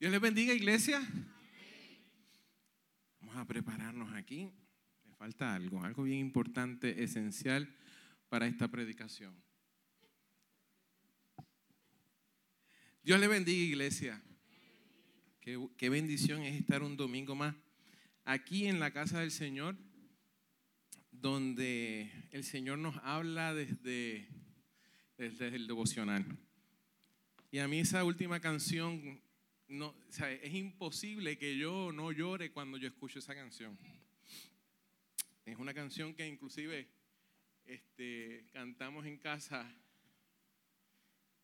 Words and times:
Dios 0.00 0.10
les 0.10 0.20
bendiga, 0.20 0.52
iglesia. 0.52 1.00
Vamos 3.20 3.36
a 3.36 3.44
prepararnos 3.46 4.12
aquí. 4.12 4.50
Me 5.04 5.14
falta 5.14 5.54
algo, 5.54 5.82
algo 5.84 6.02
bien 6.02 6.18
importante, 6.18 7.04
esencial 7.04 7.72
para 8.28 8.46
esta 8.46 8.68
predicación. 8.68 9.34
Dios 13.04 13.20
le 13.20 13.28
bendiga, 13.28 13.62
iglesia. 13.62 14.20
Qué, 15.40 15.64
qué, 15.76 15.88
bendición 15.88 16.42
es 16.42 16.58
estar 16.58 16.82
un 16.82 16.96
domingo 16.96 17.36
más 17.36 17.54
aquí 18.24 18.66
en 18.66 18.80
la 18.80 18.92
casa 18.92 19.20
del 19.20 19.30
Señor, 19.30 19.76
donde 21.12 22.10
el 22.32 22.42
Señor 22.42 22.78
nos 22.78 22.96
habla 23.04 23.54
desde, 23.54 24.26
desde 25.18 25.48
el 25.48 25.68
devocional. 25.68 26.24
Y 27.52 27.60
a 27.60 27.68
mí 27.68 27.78
esa 27.78 28.02
última 28.02 28.40
canción, 28.40 29.22
no, 29.68 29.94
es 30.08 30.54
imposible 30.54 31.38
que 31.38 31.56
yo 31.56 31.92
no 31.92 32.12
llore 32.12 32.52
cuando 32.52 32.76
yo 32.76 32.88
escucho 32.88 33.18
esa 33.18 33.34
canción. 33.34 33.78
Es 35.44 35.58
una 35.58 35.74
canción 35.74 36.14
que 36.14 36.26
inclusive 36.26 36.88
este, 37.66 38.46
cantamos 38.52 39.06
en 39.06 39.18
casa 39.18 39.70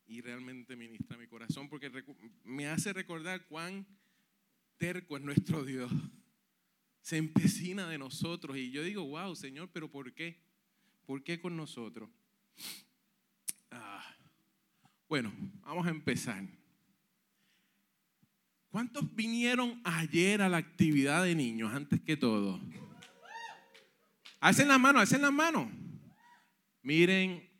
y 0.06 0.20
realmente 0.20 0.76
ministra 0.76 1.16
mi 1.16 1.26
corazón 1.26 1.68
porque 1.68 1.90
me 2.44 2.66
hace 2.66 2.92
recordar 2.92 3.46
cuán 3.46 3.86
terco 4.76 5.16
es 5.16 5.22
nuestro 5.22 5.64
Dios. 5.64 5.90
Se 7.02 7.16
empecina 7.16 7.88
de 7.88 7.98
nosotros 7.98 8.56
y 8.56 8.70
yo 8.70 8.82
digo, 8.82 9.04
wow, 9.04 9.34
Señor, 9.34 9.70
pero 9.72 9.90
¿por 9.90 10.12
qué? 10.12 10.38
¿Por 11.06 11.22
qué 11.22 11.40
con 11.40 11.56
nosotros? 11.56 12.10
Ah, 13.70 14.16
bueno, 15.08 15.32
vamos 15.62 15.86
a 15.86 15.90
empezar. 15.90 16.44
¿Cuántos 18.70 19.16
vinieron 19.16 19.80
ayer 19.82 20.40
a 20.40 20.48
la 20.48 20.58
actividad 20.58 21.24
de 21.24 21.34
niños 21.34 21.74
antes 21.74 22.00
que 22.00 22.16
todo? 22.16 22.60
Hacen 24.38 24.68
la 24.68 24.78
mano, 24.78 25.00
hacen 25.00 25.22
la 25.22 25.32
mano. 25.32 25.68
Miren, 26.80 27.50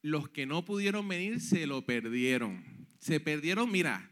los 0.00 0.28
que 0.28 0.46
no 0.46 0.64
pudieron 0.64 1.08
venir 1.08 1.40
se 1.40 1.66
lo 1.66 1.84
perdieron. 1.84 2.64
Se 3.00 3.18
perdieron, 3.18 3.68
mira, 3.68 4.08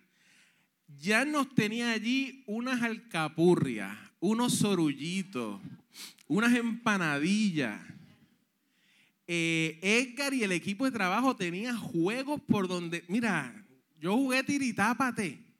ya 0.99 1.25
nos 1.25 1.55
tenía 1.55 1.93
allí 1.93 2.43
unas 2.49 2.83
alcapurrias, 2.83 3.97
unos 4.19 4.57
sorullitos, 4.57 5.61
unas 6.27 6.57
empanadillas. 6.57 7.81
Eh, 9.29 9.79
Edgar 9.81 10.35
y 10.35 10.43
el 10.43 10.51
equipo 10.51 10.87
de 10.87 10.91
trabajo 10.91 11.37
tenían 11.37 11.79
juegos 11.79 12.41
por 12.41 12.67
donde, 12.67 13.05
mira, 13.07 13.65
yo 14.01 14.17
jugué 14.17 14.43
tiritápate. 14.43 15.52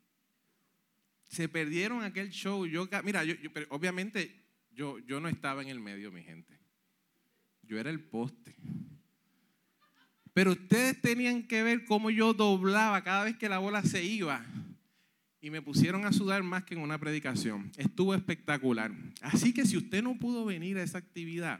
Se 1.33 1.49
perdieron 1.49 2.03
aquel 2.03 2.29
show. 2.29 2.67
Yo, 2.67 2.87
mira, 3.03 3.23
yo, 3.23 3.33
obviamente 3.69 4.39
yo, 4.71 4.99
yo 4.99 5.19
no 5.19 5.27
estaba 5.27 5.63
en 5.63 5.67
el 5.69 5.79
medio, 5.79 6.11
mi 6.11 6.21
gente. 6.21 6.59
Yo 7.63 7.79
era 7.79 7.89
el 7.89 8.01
poste. 8.01 8.55
Pero 10.31 10.51
ustedes 10.51 11.01
tenían 11.01 11.41
que 11.41 11.63
ver 11.63 11.85
cómo 11.85 12.11
yo 12.11 12.35
doblaba 12.35 13.03
cada 13.03 13.23
vez 13.23 13.35
que 13.35 13.49
la 13.49 13.57
bola 13.57 13.81
se 13.81 14.03
iba. 14.03 14.45
Y 15.41 15.49
me 15.49 15.63
pusieron 15.63 16.05
a 16.05 16.13
sudar 16.13 16.43
más 16.43 16.65
que 16.65 16.75
en 16.75 16.81
una 16.81 16.99
predicación. 16.99 17.71
Estuvo 17.77 18.13
espectacular. 18.13 18.91
Así 19.19 19.55
que 19.55 19.65
si 19.65 19.75
usted 19.75 20.03
no 20.03 20.19
pudo 20.19 20.45
venir 20.45 20.77
a 20.77 20.83
esa 20.83 20.99
actividad, 20.99 21.59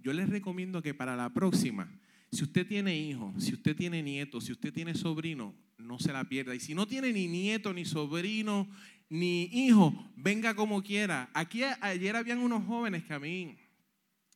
yo 0.00 0.12
les 0.12 0.28
recomiendo 0.28 0.82
que 0.82 0.92
para 0.92 1.14
la 1.14 1.32
próxima, 1.32 1.88
si 2.32 2.42
usted 2.42 2.66
tiene 2.66 2.98
hijos, 2.98 3.44
si 3.44 3.54
usted 3.54 3.76
tiene 3.76 4.02
nietos, 4.02 4.46
si 4.46 4.50
usted 4.50 4.72
tiene 4.72 4.96
sobrino, 4.96 5.54
no 5.78 6.00
se 6.00 6.12
la 6.12 6.24
pierda. 6.24 6.52
Y 6.54 6.60
si 6.60 6.74
no 6.74 6.86
tiene 6.88 7.12
ni 7.12 7.28
nieto, 7.28 7.72
ni 7.72 7.84
sobrino, 7.84 8.68
ni 9.14 9.44
hijo, 9.44 9.94
venga 10.16 10.56
como 10.56 10.82
quiera. 10.82 11.30
Aquí 11.34 11.62
ayer 11.62 12.16
habían 12.16 12.40
unos 12.40 12.64
jóvenes 12.64 13.04
que 13.04 13.14
a 13.14 13.20
mí 13.20 13.56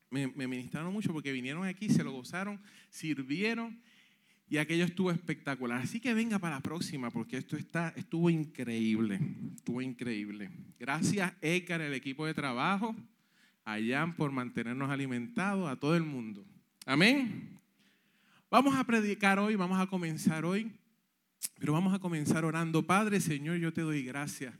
me, 0.08 0.28
ministraron 0.28 0.92
mucho 0.92 1.12
porque 1.12 1.32
vinieron 1.32 1.66
aquí, 1.66 1.88
se 1.88 2.04
lo 2.04 2.12
gozaron, 2.12 2.60
sirvieron 2.88 3.76
y 4.48 4.58
aquello 4.58 4.84
estuvo 4.84 5.10
espectacular. 5.10 5.82
Así 5.82 5.98
que 5.98 6.14
venga 6.14 6.38
para 6.38 6.54
la 6.54 6.60
próxima 6.60 7.10
porque 7.10 7.38
esto 7.38 7.56
está, 7.56 7.92
estuvo 7.96 8.30
increíble, 8.30 9.18
estuvo 9.56 9.82
increíble. 9.82 10.48
Gracias, 10.78 11.32
Écar, 11.42 11.80
el 11.80 11.94
equipo 11.94 12.24
de 12.24 12.34
trabajo, 12.34 12.94
a 13.64 13.78
Jan 13.84 14.14
por 14.14 14.30
mantenernos 14.30 14.90
alimentados, 14.90 15.68
a 15.68 15.74
todo 15.74 15.96
el 15.96 16.04
mundo. 16.04 16.46
Amén. 16.86 17.58
Vamos 18.48 18.76
a 18.76 18.84
predicar 18.84 19.40
hoy, 19.40 19.56
vamos 19.56 19.80
a 19.80 19.88
comenzar 19.88 20.44
hoy, 20.44 20.70
pero 21.58 21.72
vamos 21.72 21.92
a 21.92 21.98
comenzar 21.98 22.44
orando. 22.44 22.86
Padre, 22.86 23.18
Señor, 23.18 23.56
yo 23.56 23.72
te 23.72 23.80
doy 23.80 24.04
gracias 24.04 24.54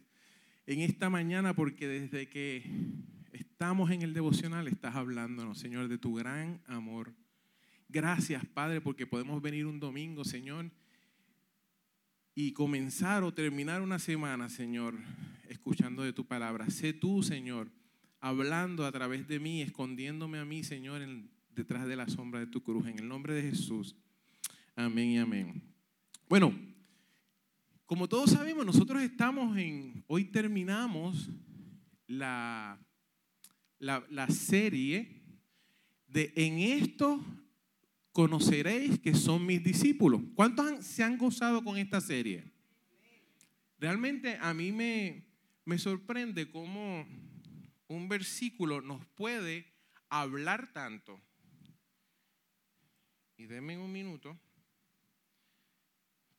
en 0.69 0.83
esta 0.83 1.09
mañana 1.09 1.55
porque 1.55 1.89
desde 1.89 2.29
que 2.29 2.63
estamos 3.33 3.91
en 3.91 4.03
el 4.03 4.13
devocional, 4.13 4.69
estás 4.69 4.97
hablándonos, 4.97 5.59
Señor, 5.59 5.89
de 5.89 5.97
tu 5.97 6.15
gran 6.15 6.61
amor. 6.67 7.15
Gracias, 7.89 8.45
Padre, 8.45 8.83
porque 8.83 9.07
podemos 9.07 9.41
venir 9.41 9.65
un 9.65 9.81
domingo, 9.81 10.27
Señor, 10.27 10.71
y 12.35 12.53
comenzar 12.53 13.23
o 13.25 13.33
terminar 13.33 13.81
una 13.81 13.99
semana, 13.99 14.51
Señor, 14.51 14.95
escuchando 15.49 16.03
de 16.03 16.13
tu 16.13 16.27
palabra. 16.27 16.69
Sé 16.69 16.93
tú, 16.93 17.23
Señor, 17.23 17.71
hablando 18.21 18.85
a 18.85 18.93
través 18.93 19.27
de 19.27 19.41
mí, 19.41 19.63
escondiéndome 19.63 20.39
a 20.39 20.45
mí, 20.45 20.65
Señor, 20.65 21.01
detrás 21.55 21.89
de 21.89 21.97
la 21.97 22.11
sombra 22.11 22.41
de 22.41 22.47
tu 22.47 22.63
cruz. 22.63 22.87
En 22.87 22.99
el 22.99 23.09
nombre 23.09 23.33
de 23.33 23.41
Jesús. 23.41 23.97
Amén 24.77 25.09
y 25.13 25.19
amén. 25.19 25.63
Bueno, 26.29 26.53
como 27.89 28.09
todos 28.09 28.31
sabemos, 28.31 28.65
nosotros 28.65 29.03
estamos 29.03 29.59
en, 29.59 30.05
hoy 30.07 30.27
terminamos 30.27 31.29
la 32.07 32.79
la, 33.79 34.29
serie 34.29 35.23
de 36.07 36.33
En 36.37 36.59
esto 36.59 37.25
conoceréis 38.13 38.99
que 38.99 39.15
son 39.15 39.47
mis 39.47 39.63
discípulos. 39.63 40.23
¿Cuántos 40.35 40.85
se 40.85 41.05
han 41.05 41.19
gozado 41.19 41.63
con 41.63 41.77
esta 41.77 42.01
serie? 42.01 42.53
Realmente 43.79 44.39
a 44.41 44.53
mí 44.55 44.73
me, 44.73 45.25
me 45.65 45.79
sorprende 45.79 46.51
cómo 46.51 47.07
un 47.87 48.09
versículo 48.09 48.81
nos 48.81 49.05
puede 49.07 49.73
hablar 50.09 50.73
tanto. 50.73 51.21
Y 53.37 53.47
denme 53.47 53.79
un 53.79 53.93
minuto, 53.93 54.37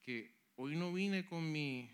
que 0.01 0.38
hoy 0.61 0.75
no 0.75 0.91
vine 0.91 1.25
con 1.25 1.49
mi, 1.49 1.89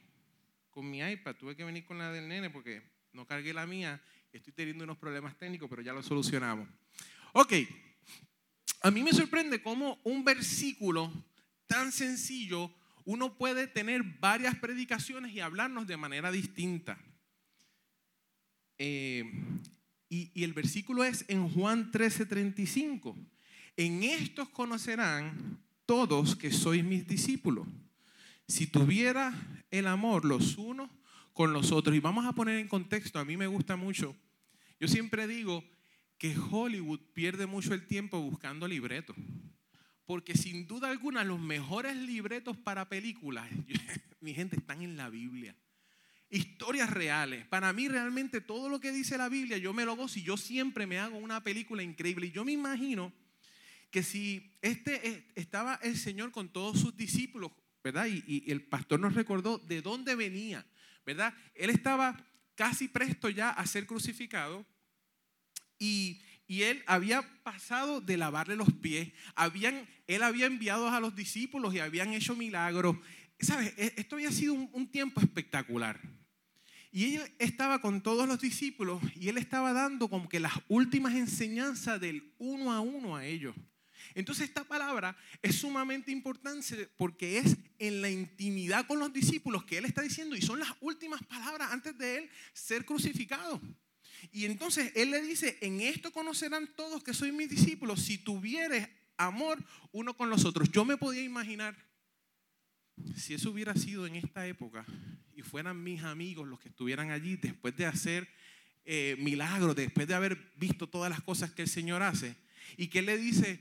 con 0.71 0.89
mi 0.89 0.99
iPad, 0.99 1.35
tuve 1.35 1.55
que 1.55 1.63
venir 1.63 1.85
con 1.85 1.99
la 1.99 2.11
del 2.11 2.27
nene 2.27 2.49
porque 2.49 2.81
no 3.13 3.25
cargué 3.27 3.53
la 3.53 3.67
mía 3.67 4.01
Estoy 4.33 4.51
teniendo 4.51 4.83
unos 4.83 4.97
problemas 4.97 5.37
técnicos, 5.37 5.69
pero 5.69 5.81
ya 5.81 5.93
los 5.93 6.05
solucionamos. 6.05 6.67
Ok, 7.31 7.53
a 8.81 8.91
mí 8.91 9.01
me 9.01 9.13
sorprende 9.13 9.61
cómo 9.61 9.97
un 10.03 10.25
versículo 10.25 11.09
tan 11.67 11.93
sencillo, 11.93 12.69
uno 13.05 13.37
puede 13.37 13.65
tener 13.67 14.03
varias 14.03 14.55
predicaciones 14.55 15.31
y 15.31 15.39
hablarnos 15.39 15.87
de 15.87 15.95
manera 15.95 16.33
distinta. 16.33 16.97
Eh, 18.77 19.23
y, 20.09 20.31
y, 20.33 20.43
el 20.43 20.51
versículo 20.51 21.05
es 21.05 21.23
en 21.29 21.47
Juan 21.47 21.93
13:35. 21.93 23.15
En 23.77 24.03
estos 24.03 24.49
conocerán 24.49 25.63
todos 25.85 26.35
que 26.35 26.51
sois 26.51 26.83
mis 26.83 27.07
discípulos. 27.07 27.65
Si 28.47 28.67
tuviera 28.67 29.33
el 29.71 29.87
amor 29.87 30.25
los 30.25 30.57
unos 30.57 30.89
con 31.33 31.51
los 31.51 31.71
otros. 31.71 31.95
Y 31.95 31.99
vamos 31.99 32.25
a 32.25 32.33
poner 32.33 32.59
en 32.59 32.67
contexto, 32.67 33.19
a 33.19 33.25
mí 33.25 33.35
me 33.35 33.47
gusta 33.47 33.75
mucho 33.75 34.15
yo 34.79 34.87
siempre 34.87 35.27
digo 35.27 35.63
que 36.17 36.35
Hollywood 36.37 36.99
pierde 37.13 37.45
mucho 37.45 37.73
el 37.73 37.87
tiempo 37.87 38.21
buscando 38.21 38.67
libretos. 38.67 39.15
Porque 40.05 40.35
sin 40.35 40.67
duda 40.67 40.89
alguna 40.89 41.23
los 41.23 41.39
mejores 41.39 41.95
libretos 41.95 42.57
para 42.57 42.87
películas, 42.89 43.49
mi 44.19 44.33
gente, 44.33 44.57
están 44.57 44.81
en 44.81 44.97
la 44.97 45.09
Biblia. 45.09 45.55
Historias 46.29 46.91
reales. 46.91 47.47
Para 47.47 47.71
mí 47.73 47.87
realmente 47.87 48.41
todo 48.41 48.69
lo 48.69 48.79
que 48.79 48.91
dice 48.91 49.17
la 49.17 49.29
Biblia 49.29 49.57
yo 49.57 49.73
me 49.73 49.85
lo 49.85 49.95
gozo 49.95 50.19
y 50.19 50.23
yo 50.23 50.37
siempre 50.37 50.85
me 50.85 50.99
hago 50.99 51.17
una 51.17 51.41
película 51.43 51.81
increíble. 51.81 52.27
Y 52.27 52.31
yo 52.31 52.43
me 52.43 52.51
imagino 52.51 53.13
que 53.89 54.03
si 54.03 54.51
este 54.61 55.31
estaba 55.35 55.75
el 55.81 55.97
Señor 55.97 56.31
con 56.31 56.49
todos 56.49 56.79
sus 56.79 56.95
discípulos, 56.97 57.51
¿verdad? 57.85 58.07
Y, 58.07 58.23
y 58.25 58.51
el 58.51 58.63
pastor 58.63 58.99
nos 58.99 59.13
recordó 59.13 59.59
de 59.59 59.83
dónde 59.83 60.15
venía, 60.15 60.65
¿verdad? 61.05 61.35
Él 61.53 61.69
estaba 61.69 62.17
casi 62.55 62.87
presto 62.87 63.29
ya 63.29 63.51
a 63.51 63.67
ser 63.67 63.85
crucificado 63.85 64.65
y, 65.77 66.19
él 66.47 66.83
había 66.87 67.21
pasado 67.43 68.01
de 68.01 68.17
lavarle 68.17 68.55
los 68.55 68.71
pies, 68.73 69.11
habían, 69.35 69.87
él 70.07 70.23
había 70.23 70.45
enviado 70.47 70.87
a 70.89 70.99
los 70.99 71.15
discípulos 71.15 71.73
y 71.73 71.79
habían 71.79 72.13
hecho 72.13 72.35
milagros. 72.35 72.97
¿Sabes? 73.39 73.73
E, 73.77 73.93
esto 73.97 74.15
había 74.15 74.31
sido 74.31 74.53
un, 74.53 74.69
un 74.71 74.87
tiempo 74.87 75.21
espectacular. 75.21 75.99
Y 76.91 77.15
él 77.15 77.35
estaba 77.39 77.81
con 77.81 78.01
todos 78.01 78.27
los 78.27 78.39
discípulos 78.39 79.01
y 79.15 79.29
él 79.29 79.37
estaba 79.37 79.73
dando 79.73 80.07
como 80.07 80.29
que 80.29 80.39
las 80.39 80.53
últimas 80.67 81.15
enseñanzas 81.15 81.99
del 81.99 82.31
uno 82.37 82.71
a 82.71 82.79
uno 82.79 83.15
a 83.15 83.25
ellos. 83.25 83.55
Entonces 84.15 84.47
esta 84.47 84.63
palabra 84.63 85.15
es 85.41 85.57
sumamente 85.57 86.11
importante 86.11 86.89
porque 86.97 87.37
es 87.37 87.57
en 87.77 88.01
la 88.01 88.09
intimidad 88.09 88.87
con 88.87 88.97
los 88.97 89.11
discípulos 89.11 89.65
que 89.65 89.77
Él 89.77 89.85
está 89.85 90.01
diciendo 90.01 90.35
y 90.35 90.41
son 90.41 90.59
las 90.59 90.69
últimas 90.79 91.21
palabras 91.23 91.71
antes 91.71 91.97
de 91.97 92.19
Él 92.19 92.29
ser 92.53 92.85
crucificado. 92.85 93.61
Y 94.31 94.45
entonces 94.45 94.91
Él 94.95 95.11
le 95.11 95.21
dice, 95.21 95.57
en 95.61 95.81
esto 95.81 96.11
conocerán 96.11 96.67
todos 96.75 97.03
que 97.03 97.13
soy 97.13 97.33
mis 97.33 97.49
discípulos 97.49 98.01
si 98.01 98.17
tuvieres 98.17 98.87
amor 99.17 99.63
uno 99.91 100.15
con 100.15 100.29
los 100.29 100.45
otros. 100.45 100.71
Yo 100.71 100.85
me 100.85 100.97
podía 100.97 101.21
imaginar 101.21 101.75
si 103.17 103.33
eso 103.33 103.51
hubiera 103.51 103.75
sido 103.75 104.07
en 104.07 104.15
esta 104.15 104.47
época 104.47 104.85
y 105.33 105.41
fueran 105.41 105.83
mis 105.83 106.03
amigos 106.03 106.47
los 106.47 106.59
que 106.61 106.69
estuvieran 106.69 107.11
allí 107.11 107.35
después 107.35 107.75
de 107.75 107.85
hacer 107.85 108.29
eh, 108.85 109.17
milagros, 109.19 109.75
después 109.75 110.07
de 110.07 110.13
haber 110.13 110.53
visto 110.55 110.87
todas 110.87 111.09
las 111.09 111.21
cosas 111.21 111.51
que 111.51 111.63
el 111.63 111.67
Señor 111.67 112.01
hace, 112.01 112.35
y 112.77 112.87
que 112.87 112.99
Él 112.99 113.07
le 113.07 113.17
dice, 113.17 113.59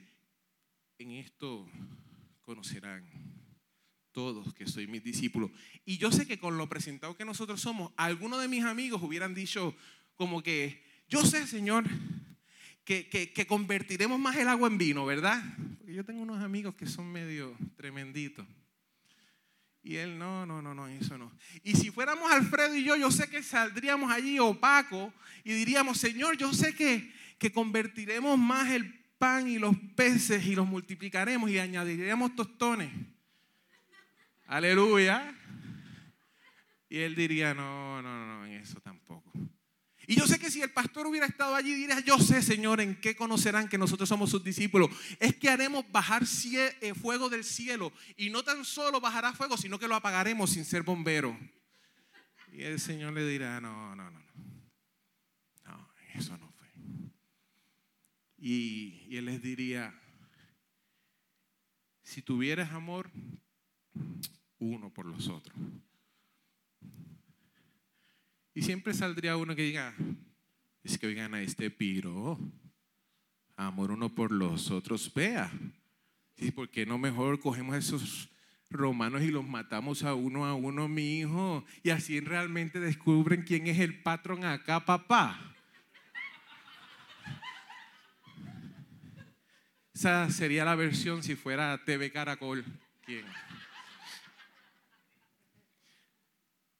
en 0.98 1.12
esto 1.12 1.68
conocerán 2.42 3.04
todos 4.12 4.54
que 4.54 4.66
soy 4.66 4.86
mis 4.86 5.02
discípulos. 5.02 5.50
Y 5.84 5.98
yo 5.98 6.12
sé 6.12 6.26
que 6.26 6.38
con 6.38 6.56
lo 6.56 6.68
presentado 6.68 7.16
que 7.16 7.24
nosotros 7.24 7.60
somos, 7.60 7.92
algunos 7.96 8.40
de 8.40 8.48
mis 8.48 8.64
amigos 8.64 9.02
hubieran 9.02 9.34
dicho 9.34 9.74
como 10.14 10.42
que, 10.42 10.82
yo 11.08 11.24
sé, 11.24 11.46
Señor, 11.46 11.84
que, 12.84 13.08
que, 13.08 13.46
convertiremos 13.46 14.20
más 14.20 14.36
el 14.36 14.48
agua 14.48 14.68
en 14.68 14.78
vino, 14.78 15.04
¿verdad? 15.04 15.42
Porque 15.78 15.94
yo 15.94 16.04
tengo 16.04 16.22
unos 16.22 16.42
amigos 16.42 16.74
que 16.74 16.86
son 16.86 17.10
medio 17.10 17.56
tremenditos. 17.76 18.46
Y 19.82 19.96
él, 19.96 20.18
no, 20.18 20.46
no, 20.46 20.62
no, 20.62 20.74
no, 20.74 20.86
eso 20.86 21.18
no. 21.18 21.32
Y 21.62 21.74
si 21.74 21.90
fuéramos 21.90 22.30
Alfredo 22.30 22.74
y 22.74 22.84
yo, 22.84 22.96
yo 22.96 23.10
sé 23.10 23.28
que 23.28 23.42
saldríamos 23.42 24.10
allí 24.10 24.38
opaco 24.38 25.12
y 25.42 25.52
diríamos, 25.52 25.98
Señor, 25.98 26.38
yo 26.38 26.54
sé 26.54 26.74
que, 26.74 27.12
que 27.38 27.52
convertiremos 27.52 28.38
más 28.38 28.70
el 28.70 29.03
pan 29.18 29.48
y 29.48 29.58
los 29.58 29.76
peces 29.96 30.44
y 30.44 30.54
los 30.54 30.66
multiplicaremos 30.66 31.50
y 31.50 31.58
añadiremos 31.58 32.34
tostones. 32.34 32.90
Aleluya. 34.46 35.34
Y 36.88 36.98
él 36.98 37.14
diría, 37.14 37.54
no, 37.54 38.00
no, 38.02 38.26
no, 38.26 38.46
en 38.46 38.52
eso 38.52 38.80
tampoco. 38.80 39.32
Y 40.06 40.16
yo 40.16 40.26
sé 40.26 40.38
que 40.38 40.50
si 40.50 40.60
el 40.60 40.70
pastor 40.70 41.06
hubiera 41.06 41.26
estado 41.26 41.54
allí, 41.54 41.74
diría, 41.74 41.98
yo 42.00 42.18
sé, 42.18 42.42
Señor, 42.42 42.80
en 42.80 43.00
qué 43.00 43.16
conocerán 43.16 43.68
que 43.68 43.78
nosotros 43.78 44.08
somos 44.08 44.30
sus 44.30 44.44
discípulos. 44.44 44.90
Es 45.18 45.34
que 45.36 45.48
haremos 45.48 45.90
bajar 45.90 46.22
eh, 46.22 46.94
fuego 46.94 47.30
del 47.30 47.42
cielo. 47.42 47.92
Y 48.16 48.28
no 48.30 48.42
tan 48.42 48.64
solo 48.64 49.00
bajará 49.00 49.32
fuego, 49.32 49.56
sino 49.56 49.78
que 49.78 49.88
lo 49.88 49.94
apagaremos 49.94 50.50
sin 50.50 50.64
ser 50.64 50.82
bombero. 50.82 51.38
Y 52.52 52.62
el 52.62 52.78
Señor 52.78 53.14
le 53.14 53.26
dirá, 53.26 53.60
no, 53.60 53.96
no, 53.96 54.10
no, 54.10 54.20
no. 54.20 54.24
No, 55.64 55.88
eso 56.14 56.36
no. 56.36 56.43
Y, 58.46 59.08
Él 59.10 59.24
les 59.24 59.40
diría, 59.40 59.98
si 62.02 62.20
tuvieras 62.20 62.72
amor, 62.72 63.10
uno 64.58 64.92
por 64.92 65.06
los 65.06 65.28
otros. 65.28 65.56
Y 68.52 68.60
siempre 68.60 68.92
saldría 68.92 69.38
uno 69.38 69.56
que 69.56 69.62
diga, 69.62 69.94
es 70.82 70.98
que 70.98 71.06
oigan 71.06 71.32
a 71.32 71.40
este 71.40 71.70
piro, 71.70 72.38
amor 73.56 73.92
uno 73.92 74.14
por 74.14 74.30
los 74.30 74.70
otros, 74.70 75.10
vea. 75.14 75.50
¿Y 76.36 76.50
por 76.50 76.68
qué 76.68 76.84
no 76.84 76.98
mejor 76.98 77.40
cogemos 77.40 77.74
esos 77.76 78.28
romanos 78.68 79.22
y 79.22 79.28
los 79.30 79.48
matamos 79.48 80.02
a 80.02 80.12
uno 80.12 80.44
a 80.44 80.52
uno, 80.52 80.86
mi 80.86 81.20
hijo? 81.20 81.64
Y 81.82 81.88
así 81.88 82.20
realmente 82.20 82.78
descubren 82.78 83.44
quién 83.44 83.68
es 83.68 83.78
el 83.78 84.02
patrón 84.02 84.44
acá, 84.44 84.84
papá. 84.84 85.53
Esa 89.94 90.28
sería 90.30 90.64
la 90.64 90.74
versión 90.74 91.22
si 91.22 91.36
fuera 91.36 91.82
TV 91.84 92.10
Caracol. 92.10 92.64
¿Quién? 93.06 93.24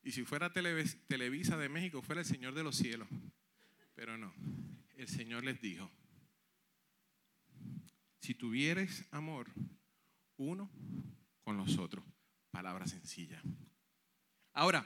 Y 0.02 0.10
si 0.10 0.24
fuera 0.24 0.52
Televisa 0.52 1.56
de 1.56 1.68
México, 1.68 2.02
fuera 2.02 2.22
el 2.22 2.26
Señor 2.26 2.54
de 2.54 2.64
los 2.64 2.76
cielos. 2.76 3.08
Pero 3.94 4.18
no, 4.18 4.34
el 4.96 5.06
Señor 5.06 5.44
les 5.44 5.60
dijo, 5.60 5.88
si 8.20 8.34
tuvieres 8.34 9.06
amor 9.12 9.46
uno 10.36 10.70
con 11.44 11.56
los 11.56 11.78
otros, 11.78 12.04
palabra 12.50 12.86
sencilla. 12.88 13.40
Ahora, 14.52 14.84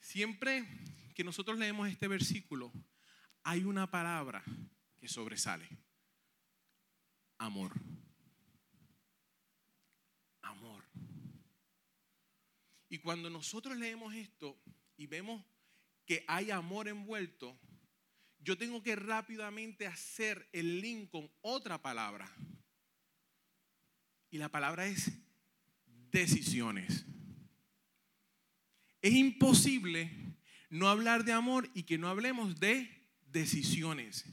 siempre 0.00 0.66
que 1.14 1.24
nosotros 1.24 1.58
leemos 1.58 1.88
este 1.88 2.08
versículo, 2.08 2.72
hay 3.42 3.64
una 3.64 3.90
palabra 3.90 4.42
que 4.98 5.08
sobresale. 5.08 5.68
Amor. 7.42 7.72
Y 12.92 12.98
cuando 12.98 13.30
nosotros 13.30 13.78
leemos 13.78 14.14
esto 14.14 14.60
y 14.98 15.06
vemos 15.06 15.42
que 16.04 16.26
hay 16.28 16.50
amor 16.50 16.88
envuelto, 16.88 17.58
yo 18.38 18.58
tengo 18.58 18.82
que 18.82 18.96
rápidamente 18.96 19.86
hacer 19.86 20.46
el 20.52 20.82
link 20.82 21.08
con 21.08 21.30
otra 21.40 21.80
palabra. 21.80 22.30
Y 24.30 24.36
la 24.36 24.50
palabra 24.50 24.86
es 24.86 25.10
decisiones. 26.10 27.06
Es 29.00 29.14
imposible 29.14 30.36
no 30.68 30.86
hablar 30.86 31.24
de 31.24 31.32
amor 31.32 31.70
y 31.72 31.84
que 31.84 31.96
no 31.96 32.08
hablemos 32.08 32.60
de 32.60 33.08
decisiones. 33.22 34.26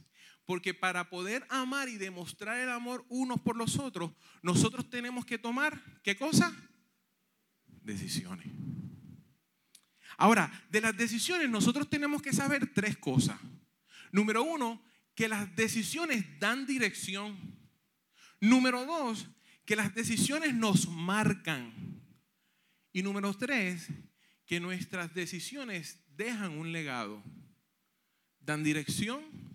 Porque 0.50 0.74
para 0.74 1.08
poder 1.08 1.46
amar 1.48 1.88
y 1.88 1.96
demostrar 1.96 2.58
el 2.58 2.70
amor 2.70 3.06
unos 3.08 3.40
por 3.40 3.54
los 3.54 3.78
otros, 3.78 4.10
nosotros 4.42 4.90
tenemos 4.90 5.24
que 5.24 5.38
tomar, 5.38 5.80
¿qué 6.02 6.16
cosa? 6.16 6.52
decisiones. 7.84 8.48
Ahora, 10.16 10.50
de 10.68 10.80
las 10.80 10.96
decisiones 10.96 11.48
nosotros 11.48 11.88
tenemos 11.88 12.20
que 12.20 12.32
saber 12.32 12.66
tres 12.74 12.98
cosas. 12.98 13.38
Número 14.10 14.42
uno, 14.42 14.82
que 15.14 15.28
las 15.28 15.54
decisiones 15.54 16.24
dan 16.40 16.66
dirección. 16.66 17.38
Número 18.40 18.84
dos, 18.84 19.28
que 19.64 19.76
las 19.76 19.94
decisiones 19.94 20.52
nos 20.52 20.88
marcan. 20.88 22.02
Y 22.92 23.04
número 23.04 23.32
tres, 23.34 23.86
que 24.46 24.58
nuestras 24.58 25.14
decisiones 25.14 26.00
dejan 26.16 26.58
un 26.58 26.72
legado. 26.72 27.22
Dan 28.40 28.64
dirección, 28.64 29.49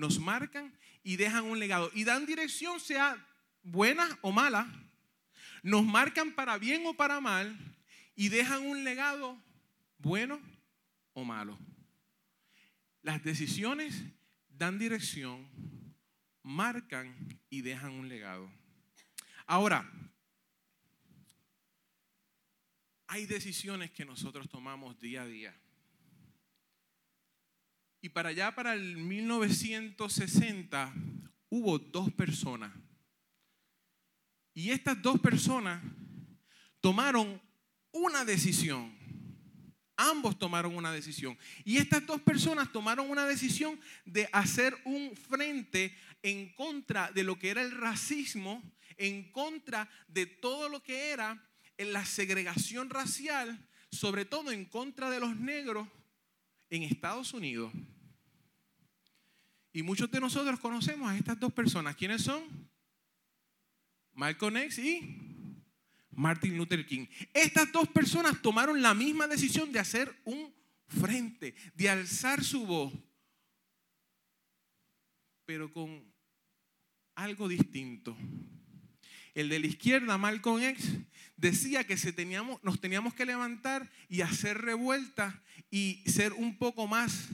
nos 0.00 0.18
marcan 0.18 0.74
y 1.04 1.16
dejan 1.16 1.44
un 1.44 1.60
legado. 1.60 1.90
Y 1.94 2.04
dan 2.04 2.26
dirección 2.26 2.80
sea 2.80 3.24
buena 3.62 4.18
o 4.22 4.32
mala 4.32 4.66
nos 5.62 5.84
marcan 5.84 6.32
para 6.32 6.58
bien 6.58 6.86
o 6.86 6.94
para 6.94 7.20
mal 7.20 7.56
y 8.14 8.28
dejan 8.28 8.62
un 8.66 8.84
legado 8.84 9.40
bueno 9.98 10.40
o 11.12 11.24
malo. 11.24 11.58
Las 13.02 13.22
decisiones 13.22 14.02
dan 14.48 14.78
dirección, 14.78 15.48
marcan 16.42 17.14
y 17.48 17.62
dejan 17.62 17.92
un 17.92 18.08
legado. 18.08 18.50
Ahora, 19.46 19.90
hay 23.06 23.26
decisiones 23.26 23.90
que 23.90 24.04
nosotros 24.04 24.48
tomamos 24.48 24.98
día 25.00 25.22
a 25.22 25.26
día. 25.26 25.56
Y 28.00 28.08
para 28.08 28.30
allá, 28.30 28.54
para 28.54 28.74
el 28.74 28.96
1960, 28.96 30.94
hubo 31.50 31.78
dos 31.78 32.12
personas 32.12 32.72
y 34.54 34.70
estas 34.70 35.00
dos 35.00 35.20
personas 35.20 35.82
tomaron 36.80 37.40
una 37.92 38.24
decisión. 38.24 38.94
Ambos 39.96 40.38
tomaron 40.38 40.76
una 40.76 40.92
decisión. 40.92 41.38
Y 41.64 41.76
estas 41.76 42.06
dos 42.06 42.20
personas 42.22 42.72
tomaron 42.72 43.10
una 43.10 43.26
decisión 43.26 43.78
de 44.04 44.28
hacer 44.32 44.76
un 44.84 45.14
frente 45.16 45.94
en 46.22 46.52
contra 46.54 47.10
de 47.12 47.22
lo 47.22 47.38
que 47.38 47.50
era 47.50 47.62
el 47.62 47.70
racismo, 47.70 48.62
en 48.96 49.30
contra 49.30 49.88
de 50.08 50.26
todo 50.26 50.68
lo 50.68 50.82
que 50.82 51.10
era 51.10 51.42
la 51.78 52.04
segregación 52.04 52.90
racial, 52.90 53.66
sobre 53.90 54.24
todo 54.24 54.52
en 54.52 54.64
contra 54.64 55.10
de 55.10 55.20
los 55.20 55.36
negros 55.36 55.88
en 56.70 56.84
Estados 56.84 57.34
Unidos. 57.34 57.72
Y 59.72 59.82
muchos 59.82 60.10
de 60.10 60.20
nosotros 60.20 60.58
conocemos 60.58 61.10
a 61.10 61.16
estas 61.16 61.38
dos 61.38 61.52
personas. 61.52 61.96
¿Quiénes 61.96 62.22
son? 62.22 62.42
Malcolm 64.14 64.56
X 64.56 64.78
y 64.78 65.20
Martin 66.10 66.56
Luther 66.56 66.86
King. 66.86 67.06
Estas 67.32 67.70
dos 67.72 67.88
personas 67.88 68.40
tomaron 68.42 68.82
la 68.82 68.94
misma 68.94 69.26
decisión 69.26 69.72
de 69.72 69.78
hacer 69.78 70.14
un 70.24 70.52
frente, 70.86 71.54
de 71.74 71.88
alzar 71.88 72.42
su 72.42 72.66
voz, 72.66 72.92
pero 75.44 75.72
con 75.72 76.04
algo 77.14 77.48
distinto. 77.48 78.16
El 79.34 79.48
de 79.48 79.60
la 79.60 79.66
izquierda, 79.66 80.18
Malcolm 80.18 80.62
X, 80.62 80.98
decía 81.36 81.84
que 81.84 81.96
se 81.96 82.12
teníamos, 82.12 82.62
nos 82.62 82.80
teníamos 82.80 83.14
que 83.14 83.26
levantar 83.26 83.90
y 84.08 84.20
hacer 84.20 84.58
revuelta 84.58 85.42
y 85.70 86.02
ser 86.06 86.32
un 86.32 86.56
poco 86.58 86.86
más 86.86 87.28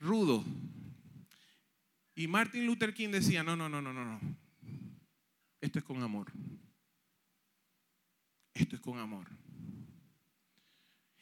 rudo. 0.00 0.44
Y 2.14 2.26
Martin 2.26 2.66
Luther 2.66 2.94
King 2.94 3.10
decía, 3.10 3.42
no, 3.42 3.56
no, 3.56 3.68
no, 3.68 3.80
no, 3.80 3.92
no, 3.92 4.04
no. 4.04 4.20
Esto 5.60 5.78
es 5.78 5.84
con 5.84 6.02
amor. 6.02 6.32
Esto 8.54 8.76
es 8.76 8.82
con 8.82 8.98
amor. 8.98 9.28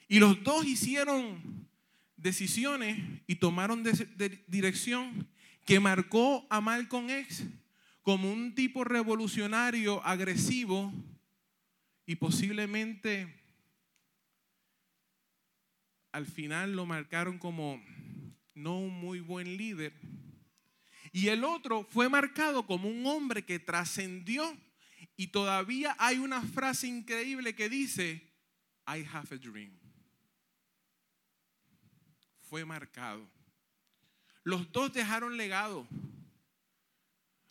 Y 0.07 0.19
los 0.19 0.41
dos 0.43 0.65
hicieron 0.65 1.67
decisiones 2.15 2.97
y 3.27 3.35
tomaron 3.35 3.83
dirección 4.47 5.27
que 5.65 5.79
marcó 5.79 6.47
a 6.49 6.61
Malcolm 6.61 7.09
X 7.09 7.43
como 8.07 8.31
un 8.31 8.55
tipo 8.55 8.85
revolucionario, 8.85 10.01
agresivo 10.05 10.93
y 12.05 12.15
posiblemente 12.15 13.27
al 16.13 16.25
final 16.25 16.73
lo 16.73 16.85
marcaron 16.85 17.37
como 17.37 17.83
no 18.55 18.79
un 18.79 18.97
muy 18.97 19.19
buen 19.19 19.57
líder. 19.57 19.91
Y 21.11 21.27
el 21.27 21.43
otro 21.43 21.83
fue 21.83 22.07
marcado 22.07 22.65
como 22.65 22.87
un 22.87 23.05
hombre 23.05 23.43
que 23.43 23.59
trascendió 23.59 24.57
y 25.17 25.27
todavía 25.27 25.93
hay 25.99 26.17
una 26.17 26.41
frase 26.41 26.87
increíble 26.87 27.55
que 27.55 27.67
dice, 27.67 28.25
I 28.87 29.05
have 29.11 29.35
a 29.35 29.37
dream. 29.37 29.77
Fue 32.39 32.63
marcado. 32.63 33.29
Los 34.45 34.71
dos 34.71 34.93
dejaron 34.93 35.35
legado. 35.35 35.85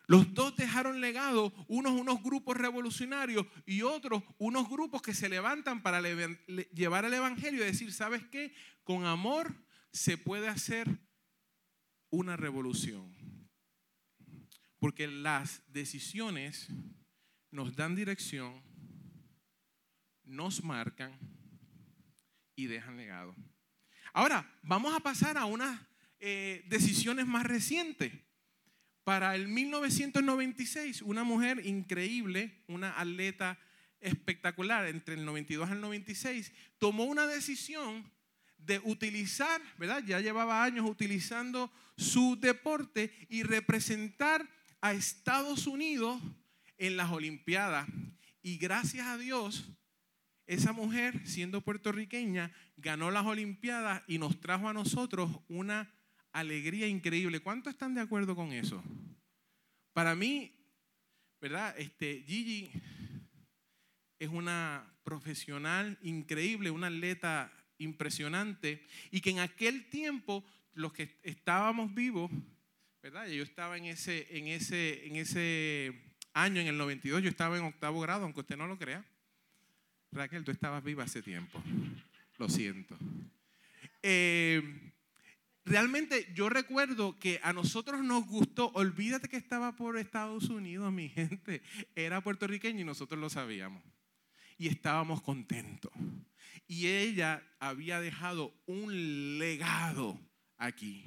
Los 0.07 0.35
dos 0.35 0.55
dejaron 0.55 1.01
legado, 1.01 1.53
unos 1.67 1.93
unos 1.93 2.23
grupos 2.23 2.57
revolucionarios 2.57 3.47
y 3.67 3.83
otros 3.83 4.23
unos 4.39 4.69
grupos 4.69 5.03
que 5.03 5.15
se 5.15 5.29
levantan 5.29 5.83
para 5.83 6.01
llevar 6.01 7.05
el 7.05 7.15
Evangelio 7.15 7.63
y 7.63 7.67
decir, 7.67 7.93
¿sabes 7.93 8.25
qué? 8.31 8.55
Con 8.85 9.05
amor 9.05 9.53
se 9.93 10.17
puede 10.17 10.49
hacer 10.49 11.01
una 12.11 12.37
revolución. 12.37 13.15
Porque 14.79 15.09
las 15.09 15.63
decisiones 15.73 16.69
nos 17.51 17.75
dan 17.75 17.97
dirección, 17.97 18.63
nos 20.23 20.63
marcan 20.63 21.19
y 22.55 22.67
dejan 22.67 22.97
legado. 22.97 23.35
Ahora, 24.13 24.49
vamos 24.63 24.95
a 24.95 25.01
pasar 25.01 25.37
a 25.37 25.47
unas 25.47 25.81
eh, 26.21 26.65
decisiones 26.69 27.27
más 27.27 27.45
recientes. 27.45 28.13
Para 29.07 29.37
el 29.37 29.47
1996, 29.47 31.03
una 31.03 31.23
mujer 31.23 31.65
increíble, 31.65 32.65
una 32.67 32.99
atleta 32.99 33.57
espectacular, 34.01 34.89
entre 34.89 35.15
el 35.15 35.25
92 35.25 35.71
al 35.71 35.81
96, 35.81 36.53
tomó 36.79 37.05
una 37.05 37.29
decisión 37.29 38.11
de 38.59 38.81
utilizar, 38.83 39.63
¿verdad? 39.79 40.03
Ya 40.05 40.19
llevaba 40.19 40.65
años 40.65 40.91
utilizando 40.91 41.71
su 41.97 42.37
deporte 42.41 43.13
y 43.29 43.45
representar 43.45 44.45
a 44.81 44.93
Estados 44.93 45.69
Unidos 45.69 46.21
en 46.77 46.97
las 46.97 47.13
Olimpiadas. 47.13 47.87
Y 48.43 48.59
gracias 48.59 49.07
a 49.07 49.17
Dios, 49.19 49.71
esa 50.49 50.73
mujer, 50.73 51.25
siendo 51.29 51.61
puertorriqueña, 51.61 52.51
ganó 52.77 53.13
las 53.13 53.25
Olimpiadas 53.25 54.03
y 54.09 54.19
nos 54.19 54.41
trajo 54.41 54.69
a 54.69 54.73
nosotros 54.73 55.31
una 55.47 55.96
alegría 56.39 56.87
increíble. 56.87 57.41
¿Cuántos 57.41 57.73
están 57.73 57.95
de 57.95 58.03
acuerdo 58.03 58.37
con 58.37 58.53
eso? 58.53 58.83
Para 59.93 60.15
mí, 60.15 60.53
¿verdad? 61.41 61.75
Este, 61.79 62.23
Gigi 62.27 62.71
es 64.19 64.29
una 64.29 64.85
profesional 65.03 65.99
increíble, 66.03 66.71
una 66.71 66.89
atleta 66.89 67.53
impresionante 67.79 68.87
y 69.11 69.21
que 69.21 69.31
en 69.31 69.39
aquel 69.39 69.89
tiempo 69.89 70.45
los 70.75 70.93
que 70.93 71.19
estábamos 71.23 71.95
vivos, 71.95 72.31
¿verdad? 73.03 73.27
Yo 73.29 73.43
estaba 73.43 73.79
en 73.79 73.87
ese, 73.87 74.27
en 74.37 74.49
ese, 74.49 75.07
en 75.07 75.17
ese 75.17 76.17
año, 76.35 76.61
en 76.61 76.67
el 76.67 76.77
92, 76.77 77.23
yo 77.23 77.31
estaba 77.31 77.57
en 77.57 77.65
octavo 77.65 78.01
grado, 78.01 78.25
aunque 78.25 78.41
usted 78.41 78.59
no 78.59 78.67
lo 78.67 78.79
crea. 78.79 79.05
Raquel, 80.13 80.45
tú 80.45 80.51
estabas 80.51 80.85
viva 80.85 81.05
hace 81.05 81.23
tiempo. 81.23 81.63
Lo 82.37 82.49
siento. 82.49 82.99
Eh, 84.03 84.93
realmente 85.67 86.33
yo 86.35 86.49
recuerdo 86.49 87.19
que 87.19 87.41
a 87.43 87.53
nosotros 87.53 88.03
nos 88.03 88.25
gustó, 88.27 88.71
olvídate 88.75 89.29
que 89.29 89.37
estaba 89.37 89.77
por 89.77 89.99
Estados 89.99 90.45
Unidos, 90.49 90.91
mi 90.93 91.09
gente, 91.11 91.61
era 91.95 92.23
puertorriqueño 92.23 92.81
y 92.81 92.85
nosotros 92.85 93.21
lo 93.21 93.29
sabíamos. 93.29 93.83
Y 94.57 94.69
estábamos 94.69 95.21
contentos. 95.21 95.93
Y 96.67 96.87
ella 96.87 97.43
había 97.61 98.01
dejado 98.01 98.55
un 98.67 99.39
legado 99.39 100.19
aquí. 100.57 101.05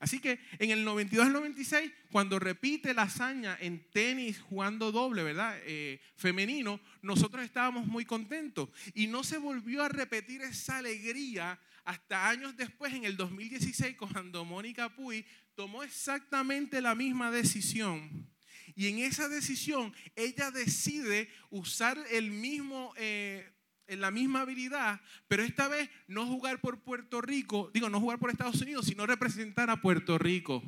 Así 0.00 0.18
que 0.18 0.40
en 0.58 0.70
el 0.70 0.84
92 0.84 1.26
al 1.26 1.32
96, 1.32 1.92
cuando 2.10 2.38
repite 2.38 2.94
la 2.94 3.02
hazaña 3.02 3.56
en 3.60 3.90
tenis 3.90 4.40
jugando 4.40 4.92
doble, 4.92 5.22
¿verdad? 5.22 5.56
Eh, 5.64 6.00
femenino, 6.16 6.80
nosotros 7.02 7.44
estábamos 7.44 7.86
muy 7.86 8.04
contentos. 8.04 8.68
Y 8.94 9.06
no 9.06 9.24
se 9.24 9.38
volvió 9.38 9.82
a 9.82 9.88
repetir 9.88 10.42
esa 10.42 10.78
alegría 10.78 11.58
hasta 11.84 12.28
años 12.28 12.56
después, 12.56 12.94
en 12.94 13.04
el 13.04 13.16
2016, 13.16 13.96
cuando 13.96 14.44
Mónica 14.44 14.94
Puy 14.94 15.24
tomó 15.54 15.82
exactamente 15.82 16.80
la 16.80 16.94
misma 16.94 17.30
decisión. 17.30 18.28
Y 18.74 18.88
en 18.88 18.98
esa 19.00 19.28
decisión, 19.28 19.94
ella 20.16 20.50
decide 20.50 21.28
usar 21.50 21.98
el 22.10 22.30
mismo... 22.30 22.92
Eh, 22.96 23.50
la 23.88 24.10
misma 24.10 24.40
habilidad, 24.40 25.00
pero 25.28 25.42
esta 25.42 25.68
vez 25.68 25.90
no 26.06 26.26
jugar 26.26 26.60
por 26.60 26.82
Puerto 26.82 27.20
Rico, 27.20 27.70
digo, 27.72 27.88
no 27.88 28.00
jugar 28.00 28.18
por 28.18 28.30
Estados 28.30 28.60
Unidos, 28.60 28.86
sino 28.86 29.06
representar 29.06 29.70
a 29.70 29.80
Puerto 29.80 30.18
Rico. 30.18 30.62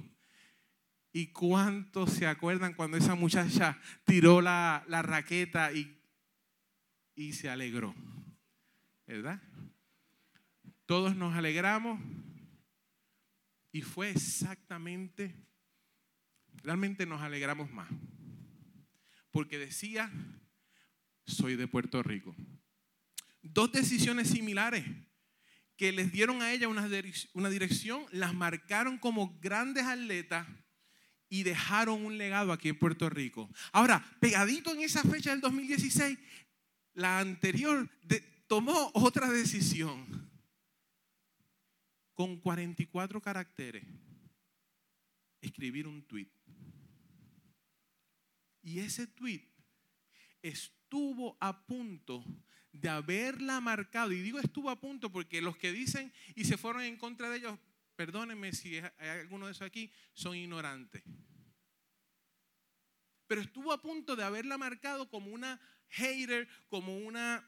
¿Y 1.13 1.29
cuántos 1.29 2.13
se 2.13 2.27
acuerdan 2.27 2.75
cuando 2.75 2.99
esa 2.99 3.15
muchacha 3.15 3.81
tiró 4.05 4.43
la, 4.43 4.85
la 4.87 5.01
raqueta 5.01 5.73
y, 5.73 5.99
y 7.15 7.33
se 7.33 7.49
alegró? 7.49 7.95
¿Verdad? 9.07 9.41
Todos 10.85 11.17
nos 11.17 11.35
alegramos 11.35 11.99
y 13.73 13.83
fue 13.83 14.11
exactamente, 14.11 15.35
realmente 16.63 17.07
nos 17.07 17.21
alegramos 17.23 17.71
más, 17.71 17.89
porque 19.31 19.59
decía, 19.59 20.11
soy 21.27 21.57
de 21.57 21.69
Puerto 21.69 22.03
Rico. 22.03 22.35
Dos 23.53 23.73
decisiones 23.73 24.29
similares 24.29 24.85
que 25.77 25.93
les 25.93 26.11
dieron 26.11 26.43
a 26.43 26.53
ella 26.53 26.69
una, 26.69 26.89
dirección, 27.51 28.07
las 28.11 28.35
marcaron 28.35 28.99
como 28.99 29.39
grandes 29.41 29.85
atletas 29.85 30.47
y 31.29 31.43
dejaron 31.43 32.05
un 32.05 32.17
legado 32.17 32.53
aquí 32.53 32.71
en 32.71 32.79
Puerto 32.79 33.11
Rico. 33.11 33.51
Ahora, 33.73 34.05
pegadito 34.21 34.73
en 34.73 34.81
esa 34.81 35.03
fecha 35.03 35.31
del 35.31 35.41
2016, 35.41 36.19
la 36.95 37.19
anterior 37.19 37.91
tomó 38.47 38.91
otra 38.95 39.29
decisión 39.29 40.31
con 42.15 42.39
44 42.39 43.21
caracteres, 43.21 43.85
escribir 45.43 45.87
un 45.87 46.03
tweet. 46.03 46.31
Y 48.63 48.79
ese 48.79 49.07
tweet 49.07 49.47
estuvo 50.41 51.37
a 51.41 51.67
punto 51.67 52.25
de 52.81 52.89
haberla 52.89 53.61
marcado. 53.61 54.13
Y 54.13 54.21
digo 54.21 54.39
estuvo 54.39 54.71
a 54.71 54.81
punto 54.81 55.11
porque 55.11 55.41
los 55.41 55.57
que 55.57 55.73
dicen 55.73 56.13
y 56.35 56.45
se 56.45 56.57
fueron 56.57 56.83
en 56.83 56.97
contra 56.97 57.31
de 57.31 57.39
ellos, 57.39 57.59
perdónenme 57.95 58.53
si 58.53 58.77
hay 58.77 59.09
alguno 59.09 59.47
de 59.47 59.53
esos 59.53 59.67
aquí, 59.67 59.91
son 60.13 60.37
ignorantes. 60.37 61.03
Pero 63.27 63.41
estuvo 63.41 63.73
a 63.73 63.83
punto 63.83 64.15
de 64.15 64.25
haberla 64.25 64.57
marcado 64.57 65.09
como 65.09 65.31
una 65.31 65.61
hater, 65.89 66.49
como 66.69 66.97
una 66.99 67.45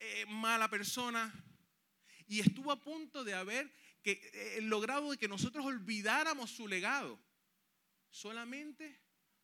eh, 0.00 0.26
mala 0.26 0.68
persona. 0.68 1.32
Y 2.26 2.40
estuvo 2.40 2.70
a 2.72 2.80
punto 2.80 3.24
de 3.24 3.34
haber 3.34 3.72
que, 4.02 4.12
eh, 4.32 4.60
logrado 4.62 5.16
que 5.16 5.28
nosotros 5.28 5.64
olvidáramos 5.64 6.50
su 6.50 6.68
legado. 6.68 7.18
Solamente 8.10 9.00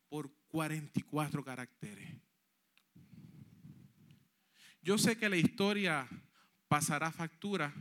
por 0.09 0.31
44 0.49 1.45
caracteres. 1.45 2.27
Yo 4.88 4.97
sé 4.97 5.18
que 5.18 5.28
la 5.28 5.37
historia 5.37 6.09
pasará 6.66 7.12
factura 7.12 7.75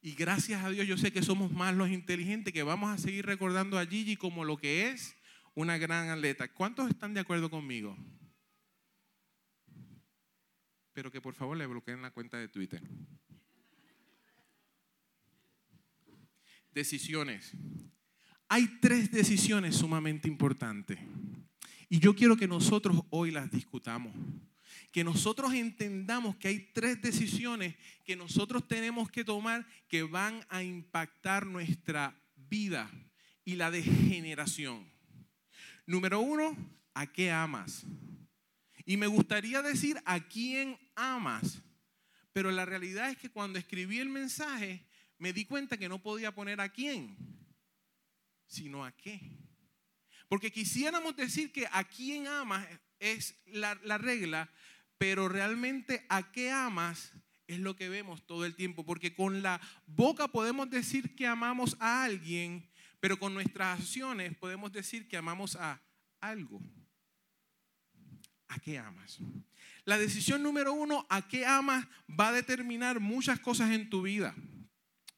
y 0.00 0.14
gracias 0.14 0.64
a 0.64 0.70
Dios 0.70 0.86
yo 0.86 0.96
sé 0.96 1.12
que 1.12 1.20
somos 1.20 1.52
más 1.52 1.74
los 1.74 1.90
inteligentes 1.90 2.54
que 2.54 2.62
vamos 2.62 2.88
a 2.88 2.96
seguir 2.96 3.26
recordando 3.26 3.78
a 3.78 3.84
Gigi 3.84 4.16
como 4.16 4.42
lo 4.42 4.56
que 4.56 4.88
es 4.88 5.14
una 5.54 5.76
gran 5.76 6.08
atleta. 6.08 6.48
¿Cuántos 6.48 6.88
están 6.88 7.12
de 7.12 7.20
acuerdo 7.20 7.50
conmigo? 7.50 7.94
Pero 10.94 11.12
que 11.12 11.20
por 11.20 11.34
favor 11.34 11.54
le 11.54 11.66
bloqueen 11.66 12.00
la 12.00 12.10
cuenta 12.10 12.38
de 12.38 12.48
Twitter. 12.48 12.80
Decisiones. 16.72 17.52
Hay 18.48 18.78
tres 18.80 19.10
decisiones 19.10 19.76
sumamente 19.76 20.28
importantes. 20.28 20.98
Y 21.90 21.98
yo 21.98 22.16
quiero 22.16 22.38
que 22.38 22.48
nosotros 22.48 23.02
hoy 23.10 23.32
las 23.32 23.50
discutamos 23.50 24.14
que 24.96 25.04
nosotros 25.04 25.52
entendamos 25.52 26.36
que 26.36 26.48
hay 26.48 26.58
tres 26.72 27.02
decisiones 27.02 27.76
que 28.02 28.16
nosotros 28.16 28.66
tenemos 28.66 29.10
que 29.10 29.24
tomar 29.24 29.66
que 29.88 30.02
van 30.04 30.42
a 30.48 30.62
impactar 30.62 31.44
nuestra 31.44 32.18
vida 32.34 32.90
y 33.44 33.56
la 33.56 33.70
degeneración. 33.70 34.90
Número 35.84 36.20
uno, 36.20 36.56
¿a 36.94 37.12
qué 37.12 37.30
amas? 37.30 37.84
Y 38.86 38.96
me 38.96 39.06
gustaría 39.06 39.60
decir 39.60 40.00
a 40.06 40.18
quién 40.18 40.78
amas, 40.94 41.60
pero 42.32 42.50
la 42.50 42.64
realidad 42.64 43.10
es 43.10 43.18
que 43.18 43.28
cuando 43.28 43.58
escribí 43.58 43.98
el 43.98 44.08
mensaje 44.08 44.86
me 45.18 45.34
di 45.34 45.44
cuenta 45.44 45.76
que 45.76 45.90
no 45.90 46.02
podía 46.02 46.34
poner 46.34 46.58
a 46.62 46.70
quién, 46.70 47.18
sino 48.46 48.82
a 48.82 48.96
qué. 48.96 49.20
Porque 50.26 50.50
quisiéramos 50.50 51.14
decir 51.16 51.52
que 51.52 51.68
a 51.70 51.84
quién 51.84 52.28
amas 52.28 52.66
es 52.98 53.36
la, 53.44 53.78
la 53.84 53.98
regla, 53.98 54.50
pero 54.98 55.28
realmente 55.28 56.04
a 56.08 56.32
qué 56.32 56.50
amas 56.50 57.12
es 57.46 57.58
lo 57.60 57.76
que 57.76 57.88
vemos 57.88 58.26
todo 58.26 58.44
el 58.44 58.54
tiempo. 58.54 58.84
Porque 58.84 59.14
con 59.14 59.42
la 59.42 59.60
boca 59.86 60.28
podemos 60.28 60.70
decir 60.70 61.14
que 61.14 61.26
amamos 61.26 61.76
a 61.80 62.04
alguien, 62.04 62.68
pero 63.00 63.18
con 63.18 63.34
nuestras 63.34 63.80
acciones 63.80 64.36
podemos 64.36 64.72
decir 64.72 65.08
que 65.08 65.16
amamos 65.16 65.56
a 65.56 65.82
algo. 66.20 66.60
¿A 68.48 68.58
qué 68.58 68.78
amas? 68.78 69.18
La 69.84 69.98
decisión 69.98 70.42
número 70.42 70.72
uno, 70.72 71.06
¿a 71.10 71.26
qué 71.28 71.46
amas? 71.46 71.86
va 72.08 72.28
a 72.28 72.32
determinar 72.32 73.00
muchas 73.00 73.38
cosas 73.40 73.72
en 73.72 73.90
tu 73.90 74.02
vida. 74.02 74.34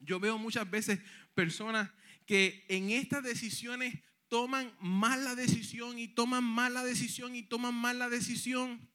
Yo 0.01 0.21
veo 0.21 0.39
muchas 0.39 0.69
veces 0.71 1.01
personas 1.35 1.91
que 2.27 2.65
en 2.69 2.91
estas 2.91 3.23
decisiones 3.23 3.95
toman 4.29 4.73
mala 4.81 5.35
decisión 5.35 5.99
y 5.99 6.09
toman 6.09 6.45
mala 6.45 6.85
decisión 6.85 7.35
y 7.35 7.43
toman 7.43 7.75
mala 7.75 8.09
decisión 8.09 8.89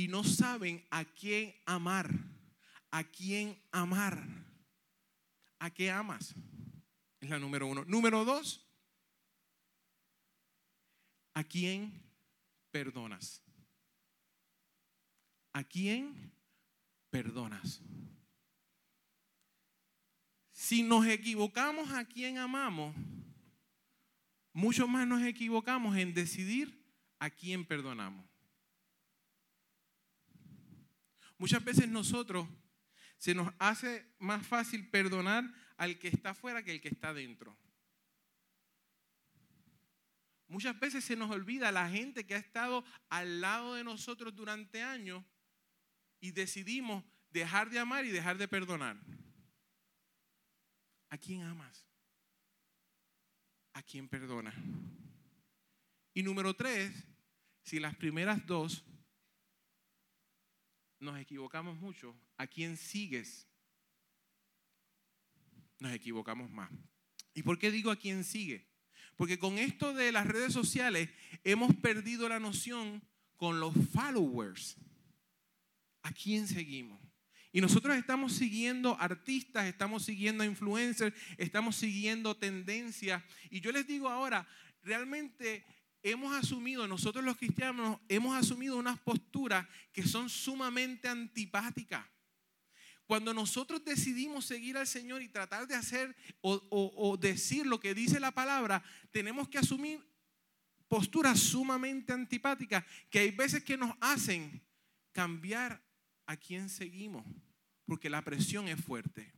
y 0.00 0.08
no 0.08 0.24
saben 0.24 0.82
a 0.90 1.04
quién 1.04 1.54
amar. 1.66 2.10
¿A 2.90 3.04
quién 3.04 3.60
amar? 3.70 4.26
¿A 5.58 5.70
qué 5.70 5.90
amas? 5.90 6.34
Es 7.20 7.28
la 7.28 7.38
número 7.38 7.66
uno. 7.66 7.84
Número 7.84 8.24
dos, 8.24 8.66
¿a 11.34 11.44
quién 11.44 12.02
perdonas? 12.70 13.42
¿A 15.52 15.62
quién 15.64 16.32
perdonas? 17.10 17.82
Si 20.52 20.82
nos 20.82 21.04
equivocamos 21.06 21.90
a 21.90 22.06
quién 22.06 22.38
amamos, 22.38 22.96
mucho 24.54 24.88
más 24.88 25.06
nos 25.06 25.22
equivocamos 25.22 25.94
en 25.96 26.14
decidir 26.14 26.82
a 27.18 27.28
quién 27.28 27.66
perdonamos. 27.66 28.29
Muchas 31.40 31.64
veces 31.64 31.88
nosotros 31.88 32.46
se 33.16 33.34
nos 33.34 33.50
hace 33.58 34.06
más 34.18 34.46
fácil 34.46 34.90
perdonar 34.90 35.42
al 35.78 35.98
que 35.98 36.08
está 36.08 36.30
afuera 36.30 36.62
que 36.62 36.70
el 36.70 36.82
que 36.82 36.90
está 36.90 37.14
dentro. 37.14 37.56
Muchas 40.48 40.78
veces 40.78 41.02
se 41.02 41.16
nos 41.16 41.30
olvida 41.30 41.72
la 41.72 41.88
gente 41.88 42.26
que 42.26 42.34
ha 42.34 42.38
estado 42.38 42.84
al 43.08 43.40
lado 43.40 43.74
de 43.74 43.84
nosotros 43.84 44.36
durante 44.36 44.82
años 44.82 45.24
y 46.20 46.32
decidimos 46.32 47.02
dejar 47.30 47.70
de 47.70 47.78
amar 47.78 48.04
y 48.04 48.10
dejar 48.10 48.36
de 48.36 48.46
perdonar. 48.46 49.00
¿A 51.08 51.16
quién 51.16 51.40
amas? 51.40 51.86
¿A 53.72 53.82
quién 53.82 54.10
perdona? 54.10 54.52
Y 56.12 56.22
número 56.22 56.52
tres, 56.52 56.92
si 57.62 57.80
las 57.80 57.96
primeras 57.96 58.44
dos 58.44 58.84
nos 61.00 61.18
equivocamos 61.18 61.78
mucho, 61.78 62.14
¿a 62.36 62.46
quién 62.46 62.76
sigues? 62.76 63.48
Nos 65.78 65.92
equivocamos 65.92 66.50
más. 66.50 66.70
¿Y 67.34 67.42
por 67.42 67.58
qué 67.58 67.70
digo 67.70 67.90
a 67.90 67.96
quién 67.96 68.22
sigue? 68.22 68.68
Porque 69.16 69.38
con 69.38 69.58
esto 69.58 69.92
de 69.94 70.12
las 70.12 70.26
redes 70.26 70.52
sociales 70.52 71.10
hemos 71.42 71.74
perdido 71.76 72.28
la 72.28 72.38
noción 72.38 73.02
con 73.36 73.60
los 73.60 73.74
followers. 73.92 74.76
¿A 76.02 76.12
quién 76.12 76.46
seguimos? 76.46 77.00
Y 77.52 77.60
nosotros 77.60 77.96
estamos 77.96 78.34
siguiendo 78.34 78.96
artistas, 79.00 79.66
estamos 79.66 80.04
siguiendo 80.04 80.44
influencers, 80.44 81.14
estamos 81.36 81.76
siguiendo 81.76 82.36
tendencias. 82.36 83.22
Y 83.50 83.60
yo 83.60 83.72
les 83.72 83.86
digo 83.86 84.08
ahora, 84.08 84.46
realmente 84.82 85.64
hemos 86.02 86.34
asumido, 86.34 86.86
nosotros 86.86 87.24
los 87.24 87.36
cristianos, 87.36 87.98
hemos 88.08 88.36
asumido 88.36 88.76
unas 88.76 88.98
posturas 89.00 89.66
que 89.92 90.02
son 90.02 90.28
sumamente 90.28 91.08
antipáticas. 91.08 92.06
Cuando 93.06 93.34
nosotros 93.34 93.84
decidimos 93.84 94.44
seguir 94.44 94.76
al 94.76 94.86
Señor 94.86 95.20
y 95.20 95.28
tratar 95.28 95.66
de 95.66 95.74
hacer 95.74 96.14
o, 96.40 97.16
decir 97.20 97.66
lo 97.66 97.80
que 97.80 97.92
dice 97.92 98.20
la 98.20 98.30
palabra, 98.30 98.84
tenemos 99.10 99.48
que 99.48 99.58
asumir 99.58 100.00
posturas 100.86 101.40
sumamente 101.40 102.12
antipáticas 102.12 102.84
que 103.10 103.18
hay 103.18 103.32
veces 103.32 103.64
que 103.64 103.76
nos 103.76 103.96
hacen 104.00 104.62
cambiar 105.12 105.82
a 106.26 106.36
quién 106.36 106.68
seguimos, 106.68 107.26
porque 107.84 108.08
la 108.08 108.22
presión 108.22 108.68
es 108.68 108.80
fuerte. 108.80 109.32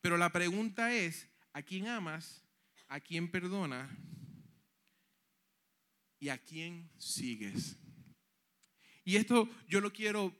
Pero 0.00 0.16
la 0.16 0.32
pregunta 0.32 0.94
es, 0.94 1.28
¿a 1.52 1.60
quién 1.60 1.88
amas? 1.88 2.42
¿A 2.88 2.98
quién 2.98 3.30
perdona? 3.30 3.94
Y 6.24 6.30
a 6.30 6.38
quién 6.38 6.88
sigues. 6.96 7.76
Y 9.04 9.16
esto 9.16 9.46
yo 9.68 9.82
lo 9.82 9.92
quiero 9.92 10.34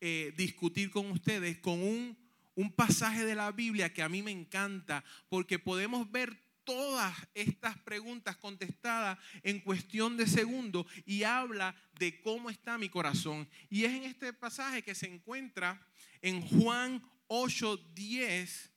eh, 0.00 0.32
discutir 0.36 0.92
con 0.92 1.10
ustedes 1.10 1.58
con 1.58 1.82
un, 1.82 2.16
un 2.54 2.70
pasaje 2.70 3.24
de 3.24 3.34
la 3.34 3.50
Biblia 3.50 3.92
que 3.92 4.04
a 4.04 4.08
mí 4.08 4.22
me 4.22 4.30
encanta 4.30 5.04
porque 5.28 5.58
podemos 5.58 6.08
ver 6.08 6.38
todas 6.62 7.12
estas 7.34 7.76
preguntas 7.78 8.36
contestadas 8.36 9.18
en 9.42 9.58
cuestión 9.58 10.16
de 10.16 10.28
segundos 10.28 10.86
y 11.04 11.24
habla 11.24 11.74
de 11.98 12.20
cómo 12.20 12.48
está 12.48 12.78
mi 12.78 12.88
corazón. 12.88 13.48
Y 13.68 13.86
es 13.86 13.92
en 13.92 14.04
este 14.04 14.32
pasaje 14.32 14.82
que 14.82 14.94
se 14.94 15.12
encuentra 15.12 15.84
en 16.22 16.42
Juan 16.42 17.02
8, 17.26 17.76
10 17.92 18.70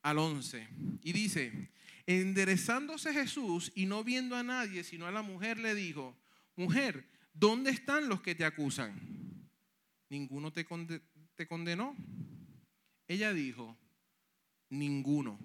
al 0.00 0.16
11. 0.16 0.66
Y 1.02 1.12
dice, 1.12 1.70
Enderezándose 2.10 3.12
Jesús 3.12 3.70
y 3.76 3.86
no 3.86 4.02
viendo 4.02 4.34
a 4.34 4.42
nadie, 4.42 4.82
sino 4.82 5.06
a 5.06 5.12
la 5.12 5.22
mujer, 5.22 5.58
le 5.58 5.76
dijo, 5.76 6.18
mujer, 6.56 7.08
¿dónde 7.32 7.70
están 7.70 8.08
los 8.08 8.20
que 8.20 8.34
te 8.34 8.44
acusan? 8.44 9.48
¿Ninguno 10.08 10.52
te, 10.52 10.66
te 11.36 11.46
condenó? 11.46 11.94
Ella 13.06 13.32
dijo, 13.32 13.78
ninguno. 14.70 15.38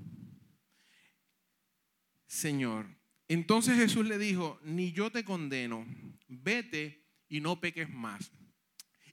Señor. 2.26 2.88
Entonces 3.28 3.78
Jesús 3.78 4.08
le 4.08 4.18
dijo, 4.18 4.60
ni 4.64 4.92
yo 4.92 5.12
te 5.12 5.24
condeno, 5.24 5.86
vete 6.28 7.06
y 7.30 7.42
no 7.42 7.62
peques 7.62 7.92
más. 7.92 8.32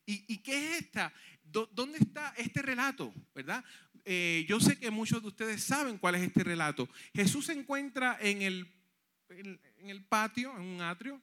¿Y, 0.07 0.25
¿Y, 0.27 0.38
qué 0.38 0.57
es 0.57 0.85
esta? 0.85 1.12
¿Dónde 1.43 1.99
está 1.99 2.33
este 2.38 2.62
relato? 2.62 3.12
¿Verdad? 3.35 3.62
Eh, 4.05 4.45
yo 4.49 4.59
sé 4.59 4.79
que 4.79 4.91
muchos 4.91 5.23
de 5.23 5.29
ustedes 5.29 5.62
saben 5.62 5.99
cuál 5.99 6.17
es 6.17 6.23
este 6.23 6.43
relato. 6.43 6.88
Jesús 7.15 7.47
se 7.47 7.53
encuentra 7.53 8.19
en 8.21 8.43
el, 8.43 10.05
patio, 10.09 10.55
en 10.57 10.62
un 10.62 10.81
atrio, 10.81 11.21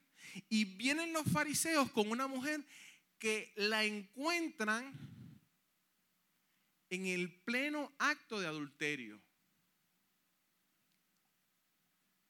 y 0.47 0.65
vienen 0.65 1.11
los 1.11 1.25
fariseos 1.25 1.91
con 1.91 2.09
una 2.09 2.27
mujer 2.27 2.63
que 3.17 3.51
la 3.55 3.83
encuentran 3.83 4.93
en 6.89 7.05
el 7.05 7.31
pleno 7.41 7.91
acto 7.99 8.39
de 8.39 8.47
adulterio. 8.47 9.21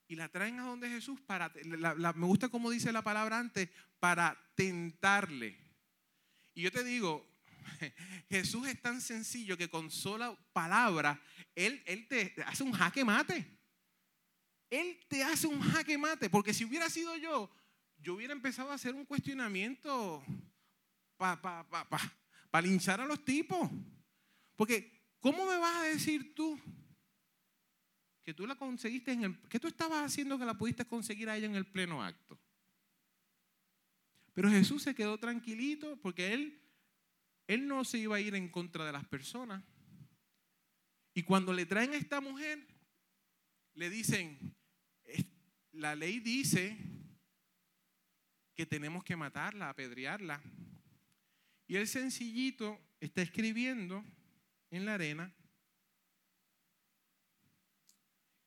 Y 0.07 0.15
la 0.15 0.29
traen 0.29 0.59
a 0.59 0.63
donde 0.63 0.89
Jesús 0.89 1.21
para, 1.21 1.53
me 1.53 2.25
gusta 2.25 2.49
como 2.49 2.71
dice 2.71 2.91
la 2.91 3.03
palabra 3.03 3.37
antes, 3.37 3.69
para 3.99 4.35
tentarle. 4.55 5.55
Y 6.55 6.63
yo 6.63 6.71
te 6.71 6.83
digo, 6.83 7.28
Jesús 8.29 8.67
es 8.67 8.81
tan 8.81 9.01
sencillo 9.01 9.57
que 9.57 9.69
con 9.69 9.89
sola 9.91 10.37
palabra, 10.53 11.21
Él, 11.55 11.81
él 11.85 12.07
te 12.07 12.33
hace 12.45 12.63
un 12.63 12.71
jaque 12.71 13.03
mate. 13.03 13.59
Él 14.69 14.99
te 15.07 15.23
hace 15.23 15.47
un 15.47 15.59
jaque 15.59 15.97
mate, 15.97 16.29
porque 16.29 16.53
si 16.53 16.63
hubiera 16.63 16.89
sido 16.89 17.15
yo, 17.17 17.49
yo 17.97 18.13
hubiera 18.15 18.33
empezado 18.33 18.71
a 18.71 18.75
hacer 18.75 18.93
un 18.93 19.05
cuestionamiento 19.05 20.23
para 21.17 21.41
pa, 21.41 21.89
pa, 22.51 22.61
linchar 22.61 23.01
a 23.01 23.05
los 23.05 23.23
tipos. 23.25 23.69
Porque, 24.55 25.05
¿cómo 25.19 25.45
me 25.45 25.57
vas 25.57 25.75
a 25.77 25.83
decir 25.83 26.33
tú 26.35 26.59
que 28.23 28.33
tú 28.33 28.45
la 28.45 28.55
conseguiste 28.55 29.11
en 29.11 29.23
el... 29.23 29.39
¿Qué 29.49 29.59
tú 29.59 29.67
estabas 29.67 30.05
haciendo 30.05 30.37
que 30.37 30.45
la 30.45 30.57
pudiste 30.57 30.85
conseguir 30.85 31.29
a 31.29 31.35
ella 31.35 31.47
en 31.47 31.55
el 31.55 31.65
pleno 31.65 32.03
acto? 32.03 32.39
Pero 34.33 34.49
Jesús 34.49 34.83
se 34.83 34.95
quedó 34.95 35.17
tranquilito 35.17 35.97
porque 35.97 36.33
él 36.33 36.61
él 37.49 37.67
no 37.67 37.83
se 37.83 37.97
iba 37.97 38.15
a 38.15 38.19
ir 38.19 38.35
en 38.35 38.47
contra 38.47 38.85
de 38.85 38.91
las 38.91 39.07
personas. 39.07 39.63
Y 41.15 41.23
cuando 41.23 41.51
le 41.51 41.65
traen 41.65 41.93
a 41.93 41.97
esta 41.97 42.21
mujer, 42.21 42.63
le 43.73 43.89
dicen, 43.89 44.55
la 45.71 45.95
ley 45.95 46.19
dice 46.19 46.77
que 48.53 48.67
tenemos 48.67 49.03
que 49.03 49.15
matarla, 49.15 49.69
apedrearla. 49.69 50.39
Y 51.65 51.77
el 51.77 51.87
sencillito 51.87 52.79
está 52.99 53.23
escribiendo 53.23 54.05
en 54.69 54.85
la 54.85 54.93
arena 54.93 55.33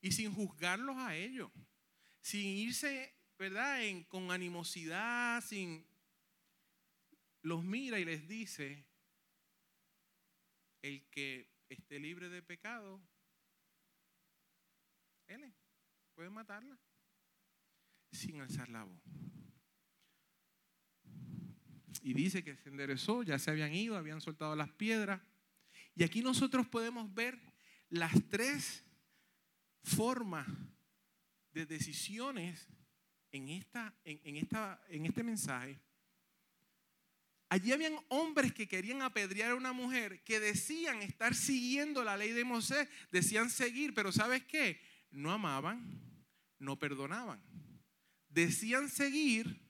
y 0.01 0.13
sin 0.13 0.33
juzgarlos 0.33 0.97
a 0.97 1.17
ellos, 1.17 1.51
sin 2.21 2.47
irse, 2.47 3.13
¿verdad?, 3.37 3.81
con 4.07 4.31
animosidad, 4.31 5.43
sin... 5.43 5.85
Los 7.45 7.65
mira 7.65 7.99
y 7.99 8.05
les 8.05 8.29
dice, 8.29 8.92
el 10.83 11.09
que 11.11 11.51
esté 11.69 11.99
libre 11.99 12.29
de 12.29 12.43
pecado, 12.43 13.01
él 15.27 15.55
puede 16.15 16.29
matarla 16.31 16.79
sin 18.11 18.41
alzar 18.41 18.69
la 18.69 18.85
voz. 18.85 19.03
Y 22.03 22.15
dice 22.15 22.43
que 22.43 22.57
se 22.57 22.69
enderezó, 22.69 23.23
ya 23.23 23.39
se 23.39 23.51
habían 23.51 23.73
ido, 23.73 23.97
habían 23.97 24.21
soltado 24.21 24.57
las 24.57 24.73
piedras. 24.73 25.23
Y 25.95 26.03
aquí 26.03 26.21
nosotros 26.21 26.67
podemos 26.67 27.13
ver 27.15 27.39
las 27.89 28.13
tres 28.29 28.85
formas 29.85 30.47
de 31.53 31.67
decisiones 31.67 32.69
en, 33.31 33.49
esta, 33.49 33.95
en, 34.05 34.37
esta, 34.37 34.83
en 34.89 35.07
este 35.07 35.23
mensaje. 35.23 35.81
Allí 37.53 37.71
habían 37.71 37.99
hombres 38.09 38.55
que 38.55 38.67
querían 38.67 39.03
apedrear 39.03 39.51
a 39.51 39.57
una 39.57 39.75
mujer, 39.75 40.25
que 40.25 40.41
decían 40.41 41.03
estar 41.03 41.35
siguiendo 41.35 42.03
la 42.03 42.17
ley 42.17 42.31
de 42.31 42.45
Moisés, 42.45 42.89
decían 43.11 43.51
seguir, 43.51 43.93
pero 43.93 44.11
¿sabes 44.11 44.43
qué? 44.45 44.81
No 45.11 45.31
amaban, 45.31 46.01
no 46.59 46.79
perdonaban. 46.79 47.43
Decían 48.31 48.89
seguir, 48.89 49.69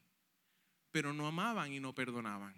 pero 0.91 1.11
no 1.11 1.27
amaban 1.27 1.73
y 1.73 1.81
no 1.81 1.93
perdonaban. 1.93 2.55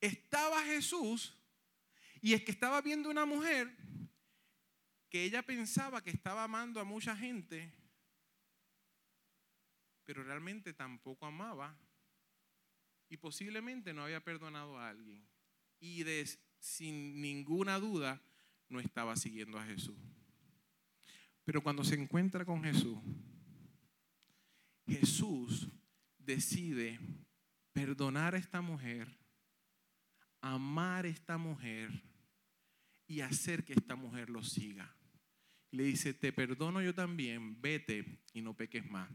Estaba 0.00 0.62
Jesús 0.62 1.36
y 2.20 2.34
es 2.34 2.44
que 2.44 2.52
estaba 2.52 2.80
viendo 2.80 3.10
una 3.10 3.26
mujer 3.26 3.76
que 5.08 5.24
ella 5.24 5.42
pensaba 5.42 6.00
que 6.00 6.10
estaba 6.10 6.44
amando 6.44 6.78
a 6.78 6.84
mucha 6.84 7.16
gente, 7.16 7.74
pero 10.04 10.22
realmente 10.22 10.72
tampoco 10.72 11.26
amaba 11.26 11.76
y 13.12 13.18
posiblemente 13.18 13.92
no 13.92 14.04
había 14.04 14.24
perdonado 14.24 14.78
a 14.78 14.88
alguien. 14.88 15.22
Y 15.78 16.02
sin 16.58 17.20
ninguna 17.20 17.78
duda 17.78 18.22
no 18.70 18.80
estaba 18.80 19.16
siguiendo 19.16 19.58
a 19.58 19.66
Jesús. 19.66 19.98
Pero 21.44 21.62
cuando 21.62 21.84
se 21.84 21.94
encuentra 21.94 22.46
con 22.46 22.64
Jesús, 22.64 22.96
Jesús 24.86 25.68
decide 26.16 26.98
perdonar 27.74 28.34
a 28.34 28.38
esta 28.38 28.62
mujer, 28.62 29.14
amar 30.40 31.04
a 31.04 31.08
esta 31.08 31.36
mujer 31.36 31.90
y 33.06 33.20
hacer 33.20 33.62
que 33.62 33.74
esta 33.74 33.94
mujer 33.94 34.30
lo 34.30 34.42
siga. 34.42 34.96
Le 35.70 35.82
dice, 35.82 36.14
te 36.14 36.32
perdono 36.32 36.80
yo 36.80 36.94
también, 36.94 37.60
vete 37.60 38.22
y 38.32 38.40
no 38.40 38.56
peques 38.56 38.90
más. 38.90 39.10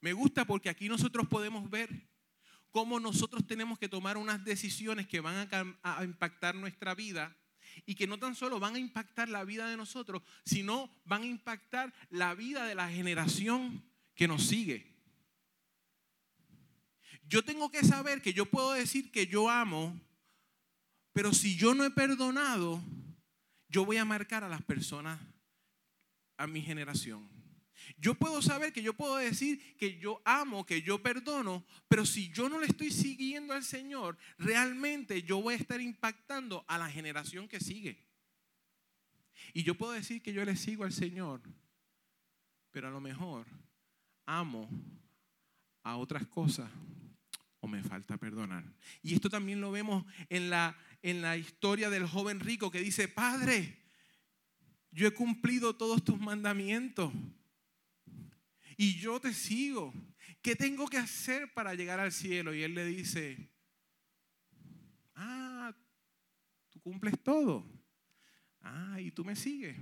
Me 0.00 0.12
gusta 0.12 0.44
porque 0.44 0.68
aquí 0.68 0.88
nosotros 0.88 1.26
podemos 1.26 1.68
ver 1.68 2.11
cómo 2.72 2.98
nosotros 2.98 3.46
tenemos 3.46 3.78
que 3.78 3.88
tomar 3.88 4.16
unas 4.16 4.44
decisiones 4.44 5.06
que 5.06 5.20
van 5.20 5.48
a, 5.82 6.04
impactar 6.04 6.54
nuestra 6.54 6.94
vida 6.94 7.36
y 7.86 7.94
que 7.94 8.06
no 8.06 8.18
tan 8.18 8.34
solo 8.34 8.58
van 8.58 8.74
a 8.74 8.78
impactar 8.78 9.28
la 9.28 9.44
vida 9.44 9.68
de 9.68 9.76
nosotros, 9.76 10.22
sino 10.44 10.90
van 11.04 11.22
a 11.22 11.26
impactar 11.26 11.92
la 12.10 12.34
vida 12.34 12.66
de 12.66 12.74
la 12.74 12.88
generación 12.88 13.84
que 14.14 14.26
nos 14.26 14.46
sigue. 14.46 14.90
Yo 17.28 17.44
tengo 17.44 17.70
que 17.70 17.84
saber 17.84 18.20
que 18.20 18.32
yo 18.32 18.46
puedo 18.46 18.72
decir 18.72 19.12
que 19.12 19.26
yo 19.26 19.48
amo, 19.48 19.98
pero 21.12 21.32
si 21.32 21.56
yo 21.56 21.74
no 21.74 21.84
he 21.84 21.90
perdonado, 21.90 22.82
yo 23.68 23.84
voy 23.84 23.98
a 23.98 24.04
marcar 24.04 24.44
a 24.44 24.48
las 24.48 24.62
personas, 24.62 25.20
a 26.38 26.46
mi 26.46 26.62
generación. 26.62 27.41
Yo 27.98 28.14
puedo 28.14 28.42
saber 28.42 28.72
que 28.72 28.82
yo 28.82 28.94
puedo 28.94 29.16
decir 29.16 29.76
que 29.76 29.98
yo 29.98 30.20
amo, 30.24 30.66
que 30.66 30.82
yo 30.82 31.02
perdono, 31.02 31.64
pero 31.88 32.04
si 32.04 32.30
yo 32.30 32.48
no 32.48 32.58
le 32.58 32.66
estoy 32.66 32.90
siguiendo 32.90 33.54
al 33.54 33.64
Señor, 33.64 34.18
realmente 34.38 35.22
yo 35.22 35.40
voy 35.40 35.54
a 35.54 35.58
estar 35.58 35.80
impactando 35.80 36.64
a 36.68 36.78
la 36.78 36.90
generación 36.90 37.48
que 37.48 37.60
sigue. 37.60 38.04
Y 39.52 39.62
yo 39.62 39.76
puedo 39.76 39.92
decir 39.92 40.22
que 40.22 40.32
yo 40.32 40.44
le 40.44 40.56
sigo 40.56 40.84
al 40.84 40.92
Señor, 40.92 41.42
pero 42.70 42.88
a 42.88 42.90
lo 42.90 43.00
mejor 43.00 43.46
amo 44.26 44.68
a 45.82 45.96
otras 45.96 46.26
cosas 46.26 46.70
o 47.60 47.68
me 47.68 47.82
falta 47.82 48.16
perdonar. 48.16 48.64
Y 49.02 49.14
esto 49.14 49.30
también 49.30 49.60
lo 49.60 49.70
vemos 49.70 50.04
en 50.28 50.50
la, 50.50 50.76
en 51.02 51.22
la 51.22 51.36
historia 51.36 51.90
del 51.90 52.06
joven 52.06 52.40
rico 52.40 52.70
que 52.70 52.80
dice, 52.80 53.08
Padre, 53.08 53.78
yo 54.90 55.06
he 55.06 55.12
cumplido 55.12 55.74
todos 55.76 56.04
tus 56.04 56.18
mandamientos 56.18 57.12
y 58.76 58.94
yo 58.94 59.20
te 59.20 59.32
sigo. 59.32 59.92
¿Qué 60.40 60.56
tengo 60.56 60.88
que 60.88 60.98
hacer 60.98 61.52
para 61.54 61.74
llegar 61.74 62.00
al 62.00 62.12
cielo? 62.12 62.54
Y 62.54 62.62
él 62.62 62.74
le 62.74 62.84
dice, 62.84 63.50
ah, 65.14 65.74
tú 66.70 66.80
cumples 66.80 67.14
todo. 67.22 67.64
Ah, 68.60 69.00
y 69.00 69.10
tú 69.10 69.24
me 69.24 69.36
sigues. 69.36 69.76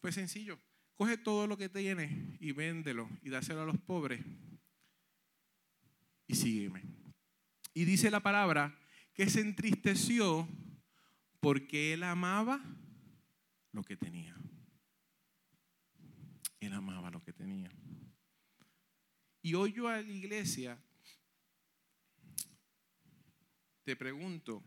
Pues 0.00 0.14
sencillo, 0.14 0.58
coge 0.94 1.16
todo 1.18 1.46
lo 1.46 1.56
que 1.56 1.68
tienes 1.68 2.10
y 2.40 2.52
véndelo 2.52 3.08
y 3.22 3.30
dáselo 3.30 3.62
a 3.62 3.66
los 3.66 3.78
pobres 3.78 4.24
y 6.26 6.34
sígueme. 6.34 6.82
Y 7.74 7.84
dice 7.84 8.10
la 8.10 8.20
palabra 8.20 8.78
que 9.14 9.28
se 9.28 9.40
entristeció 9.40 10.48
porque 11.40 11.92
él 11.92 12.02
amaba 12.02 12.62
lo 13.72 13.82
que 13.82 13.96
tenía. 13.96 14.36
Él 16.60 16.72
amaba 16.72 17.10
lo 17.10 17.22
que 17.22 17.32
tenía. 17.32 17.70
Y 19.46 19.54
hoy 19.54 19.72
yo 19.72 19.86
a 19.86 20.02
la 20.02 20.10
iglesia 20.10 20.76
te 23.84 23.94
pregunto, 23.94 24.60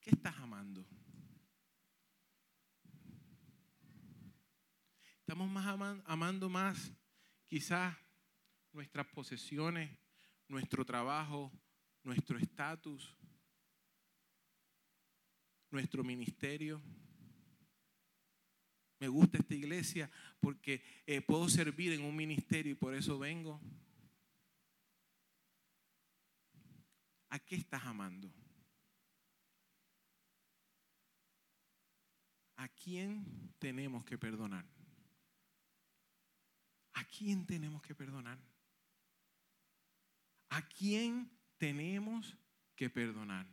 ¿qué 0.00 0.10
estás 0.10 0.36
amando? 0.36 0.86
Estamos 5.18 5.50
más 5.50 5.66
amando 6.04 6.48
más 6.48 6.92
quizás 7.48 7.96
nuestras 8.70 9.08
posesiones, 9.08 9.90
nuestro 10.46 10.84
trabajo, 10.84 11.50
nuestro 12.04 12.38
estatus, 12.38 13.12
nuestro 15.72 16.04
ministerio. 16.04 16.80
Me 18.98 19.08
gusta 19.08 19.38
esta 19.38 19.54
iglesia 19.54 20.10
porque 20.40 20.82
eh, 21.06 21.20
puedo 21.20 21.48
servir 21.48 21.92
en 21.92 22.02
un 22.02 22.16
ministerio 22.16 22.72
y 22.72 22.76
por 22.76 22.94
eso 22.94 23.18
vengo. 23.18 23.60
¿A 27.28 27.38
qué 27.38 27.56
estás 27.56 27.84
amando? 27.84 28.32
¿A 32.56 32.68
quién 32.68 33.52
tenemos 33.58 34.04
que 34.04 34.16
perdonar? 34.16 34.64
¿A 36.94 37.04
quién 37.04 37.44
tenemos 37.44 37.82
que 37.82 37.94
perdonar? 37.94 38.38
¿A 40.48 40.66
quién 40.66 41.30
tenemos 41.58 42.38
que 42.74 42.88
perdonar? 42.88 43.46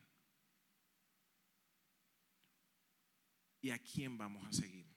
¿Y 3.59 3.71
a 3.71 3.79
quién 3.79 4.17
vamos 4.17 4.45
a 4.47 4.53
seguir? 4.53 4.92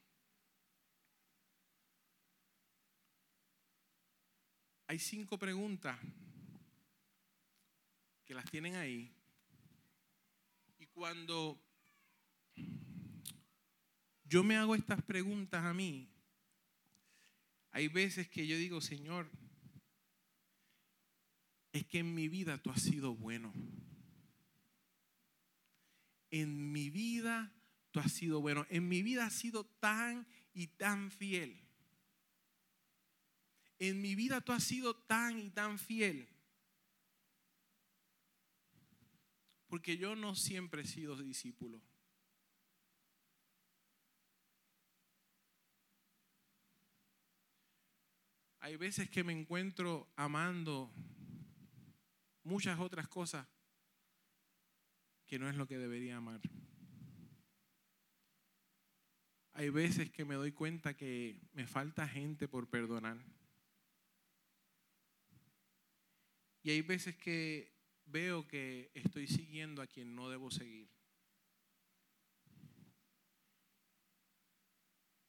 Hay 4.88 4.99
cinco 4.99 5.38
preguntas 5.38 5.99
que 8.25 8.35
las 8.35 8.44
tienen 8.51 8.77
ahí. 8.77 9.12
Y 10.79 10.87
cuando 10.87 11.61
yo 14.25 14.44
me 14.44 14.57
hago 14.57 14.75
estas 14.75 15.03
preguntas 15.03 15.64
a 15.64 15.75
mí, 15.75 16.09
hay 17.72 17.88
veces 17.88 18.29
que 18.29 18.46
yo 18.46 18.57
digo, 18.57 18.81
Señor, 18.81 19.31
es 21.72 21.87
que 21.87 21.99
en 21.99 22.14
mi 22.14 22.29
vida 22.29 22.59
tú 22.59 22.70
has 22.70 22.81
sido 22.81 23.14
bueno. 23.14 23.53
En 26.31 26.72
mi 26.72 26.90
vida 26.90 27.53
tú 27.90 28.01
has 28.01 28.12
sido 28.12 28.40
bueno. 28.40 28.66
En 28.70 28.88
mi 28.88 29.03
vida 29.03 29.27
has 29.27 29.35
sido 29.35 29.64
tan 29.64 30.27
y 30.55 30.68
tan 30.68 31.11
fiel. 31.11 31.66
En 33.79 34.01
mi 34.01 34.15
vida 34.15 34.41
tú 34.41 34.53
has 34.53 34.65
sido 34.65 34.97
tan 34.97 35.39
y 35.39 35.51
tan 35.51 35.79
fiel. 35.79 36.29
Porque 39.67 39.97
yo 39.99 40.17
no 40.17 40.35
siempre 40.35 40.83
he 40.83 40.87
sido 40.87 41.17
discípulo. 41.17 41.83
Hay 48.61 48.77
veces 48.77 49.09
que 49.11 49.23
me 49.23 49.33
encuentro 49.33 50.09
amando 50.17 50.93
muchas 52.43 52.81
otras 52.81 53.07
cosas 53.07 53.47
que 55.25 55.39
no 55.39 55.49
es 55.49 55.57
lo 55.57 55.67
que 55.67 55.79
debería 55.79 56.17
amar. 56.17 56.41
hay 59.57 59.71
veces 59.71 60.11
que 60.11 60.27
me 60.27 60.35
doy 60.35 60.53
cuenta 60.53 60.95
que 60.95 61.41
me 61.55 61.67
falta 61.67 62.07
gente 62.07 62.47
por 62.47 62.69
perdonar. 62.69 63.17
Y 66.67 66.71
hay 66.71 66.83
veces 66.83 67.15
que 67.15 67.73
veo 68.07 68.49
que 68.49 68.91
estoy 68.93 69.29
siguiendo 69.29 69.81
a 69.81 69.87
quien 69.87 70.17
no 70.17 70.29
debo 70.29 70.51
seguir. 70.51 70.89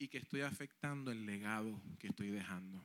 Y 0.00 0.08
que 0.08 0.18
estoy 0.18 0.40
afectando 0.40 1.12
el 1.12 1.24
legado 1.24 1.80
que 2.00 2.08
estoy 2.08 2.30
dejando. 2.30 2.82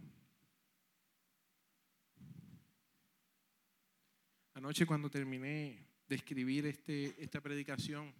Anoche 4.53 4.85
cuando 4.85 5.09
terminé 5.09 5.87
de 6.07 6.15
escribir 6.15 6.67
este, 6.67 7.15
esta 7.23 7.41
predicación, 7.41 8.13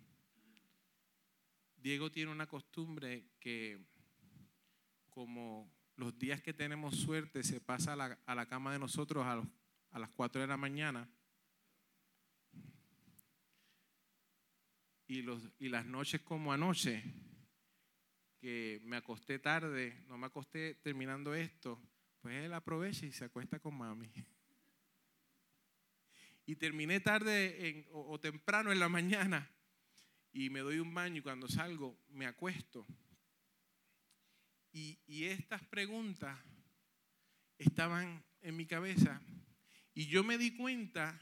Diego 1.78 2.12
tiene 2.12 2.32
una 2.32 2.48
costumbre 2.48 3.24
que 3.40 3.86
como 5.12 5.72
los 5.96 6.18
días 6.18 6.42
que 6.42 6.56
tenemos 6.56 6.96
suerte 6.96 7.44
se 7.44 7.62
pasa 7.62 7.94
a 7.94 8.36
la, 8.36 8.46
cama 8.48 8.74
de 8.74 8.80
nosotros 8.80 9.24
a, 9.28 9.44
a 9.94 10.00
las 10.00 10.10
4 10.10 10.42
de 10.42 10.48
la 10.48 10.58
mañana 10.58 11.08
y, 15.08 15.22
los, 15.22 15.48
y 15.60 15.70
las 15.70 15.86
noches 15.86 16.22
como 16.22 16.52
anoche, 16.52 17.04
que 18.42 18.82
me 18.84 18.98
acosté 18.98 19.38
tarde, 19.38 20.04
no 20.08 20.18
me 20.18 20.26
acosté 20.26 20.76
terminando 20.76 21.36
esto, 21.36 21.80
pues 22.20 22.44
él 22.44 22.54
aprovecha 22.54 23.06
y 23.06 23.12
se 23.12 23.26
acuesta 23.26 23.60
con 23.60 23.76
mami 23.76 24.12
y 26.48 26.56
terminé 26.56 27.00
tarde 27.00 27.88
o, 27.92 28.20
temprano 28.20 28.72
en 28.72 28.80
la 28.80 28.90
mañana 28.90 29.50
y 30.32 30.50
me 30.50 30.62
doy 30.62 30.80
un 30.80 30.94
baño 30.94 31.18
y 31.18 31.22
cuando 31.22 31.48
salgo 31.48 32.00
me 32.10 32.26
acuesto. 32.26 32.88
Y, 34.72 35.00
y 35.06 35.26
estas 35.26 35.64
preguntas 35.68 36.40
estaban 37.60 38.26
en 38.42 38.58
mi 38.58 38.66
cabeza 38.66 39.22
y 39.94 40.08
yo 40.08 40.24
me 40.24 40.38
di 40.38 40.56
cuenta 40.56 41.20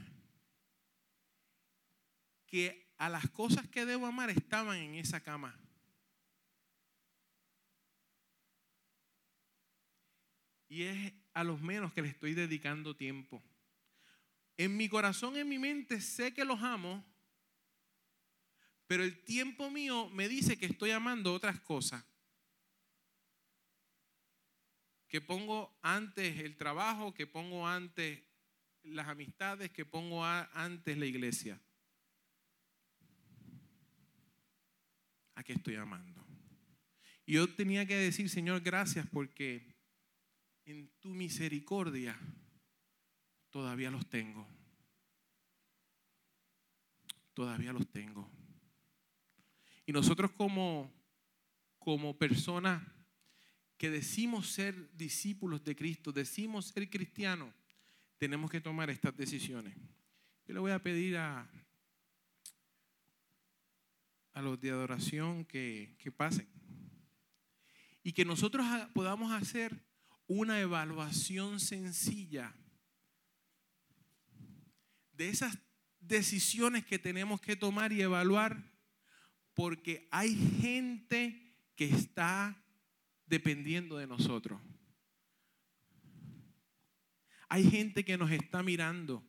que 2.47 2.93
a 2.97 3.09
las 3.09 3.29
cosas 3.31 3.67
que 3.67 3.85
debo 3.85 4.05
amar 4.05 4.29
estaban 4.29 4.77
en 4.77 4.95
esa 4.95 5.21
cama. 5.21 5.57
Y 10.69 10.83
es 10.83 11.13
a 11.33 11.43
los 11.43 11.59
menos 11.61 11.91
que 11.93 12.01
le 12.01 12.07
estoy 12.07 12.33
dedicando 12.33 12.95
tiempo. 12.95 13.43
En 14.55 14.77
mi 14.77 14.87
corazón, 14.87 15.35
en 15.35 15.49
mi 15.49 15.59
mente, 15.59 15.99
sé 15.99 16.33
que 16.33 16.45
los 16.45 16.61
amo, 16.61 17.03
pero 18.87 19.03
el 19.03 19.23
tiempo 19.23 19.69
mío 19.69 20.09
me 20.09 20.29
dice 20.29 20.57
que 20.57 20.65
estoy 20.65 20.91
amando 20.91 21.33
otras 21.33 21.59
cosas. 21.59 22.05
Que 25.07 25.19
pongo 25.19 25.77
antes 25.81 26.39
el 26.39 26.55
trabajo, 26.55 27.13
que 27.13 27.27
pongo 27.27 27.67
antes 27.67 28.21
las 28.83 29.07
amistades, 29.07 29.71
que 29.71 29.85
pongo 29.85 30.25
antes 30.25 30.97
la 30.97 31.05
iglesia. 31.05 31.59
¿A 35.35 35.43
qué 35.43 35.53
estoy 35.53 35.75
amando? 35.75 36.25
Y 37.25 37.33
yo 37.33 37.53
tenía 37.53 37.85
que 37.85 37.95
decir, 37.95 38.29
Señor, 38.29 38.61
gracias 38.61 39.07
porque 39.07 39.75
en 40.65 40.89
tu 40.99 41.09
misericordia 41.09 42.19
todavía 43.49 43.91
los 43.91 44.07
tengo. 44.09 44.47
Todavía 47.33 47.73
los 47.73 47.87
tengo. 47.89 48.29
Y 49.85 49.93
nosotros 49.93 50.31
como, 50.31 50.91
como 51.79 52.17
personas 52.17 52.83
que 53.77 53.89
decimos 53.89 54.51
ser 54.51 54.95
discípulos 54.95 55.63
de 55.63 55.75
Cristo, 55.75 56.11
decimos 56.11 56.67
ser 56.67 56.89
cristianos, 56.89 57.53
tenemos 58.21 58.51
que 58.51 58.61
tomar 58.61 58.91
estas 58.91 59.17
decisiones. 59.17 59.75
Yo 60.45 60.53
le 60.53 60.59
voy 60.59 60.71
a 60.71 60.83
pedir 60.83 61.17
a, 61.17 61.49
a 64.33 64.41
los 64.43 64.61
de 64.61 64.69
adoración 64.69 65.43
que, 65.43 65.95
que 65.97 66.11
pasen. 66.11 66.47
Y 68.03 68.13
que 68.13 68.23
nosotros 68.23 68.63
podamos 68.93 69.31
hacer 69.31 69.83
una 70.27 70.59
evaluación 70.59 71.59
sencilla 71.59 72.53
de 75.13 75.29
esas 75.29 75.57
decisiones 75.99 76.85
que 76.85 76.99
tenemos 76.99 77.41
que 77.41 77.55
tomar 77.55 77.91
y 77.91 78.03
evaluar 78.03 78.71
porque 79.55 80.07
hay 80.11 80.35
gente 80.61 81.55
que 81.75 81.85
está 81.85 82.55
dependiendo 83.25 83.97
de 83.97 84.05
nosotros. 84.05 84.61
Hay 87.51 87.69
gente 87.69 88.05
que 88.05 88.17
nos 88.17 88.31
está 88.31 88.63
mirando 88.63 89.21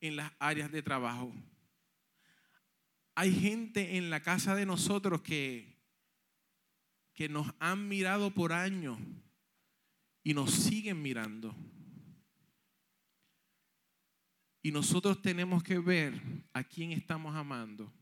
en 0.00 0.16
las 0.16 0.32
áreas 0.38 0.72
de 0.72 0.82
trabajo. 0.82 1.30
Hay 3.14 3.34
gente 3.34 3.98
en 3.98 4.08
la 4.08 4.22
casa 4.22 4.54
de 4.54 4.64
nosotros 4.64 5.20
que, 5.20 5.76
que 7.12 7.28
nos 7.28 7.52
han 7.58 7.86
mirado 7.86 8.30
por 8.30 8.54
años 8.54 8.98
y 10.22 10.32
nos 10.32 10.52
siguen 10.54 11.02
mirando. 11.02 11.54
Y 14.62 14.72
nosotros 14.72 15.20
tenemos 15.20 15.62
que 15.62 15.78
ver 15.80 16.18
a 16.54 16.64
quién 16.64 16.92
estamos 16.92 17.36
amando, 17.36 17.92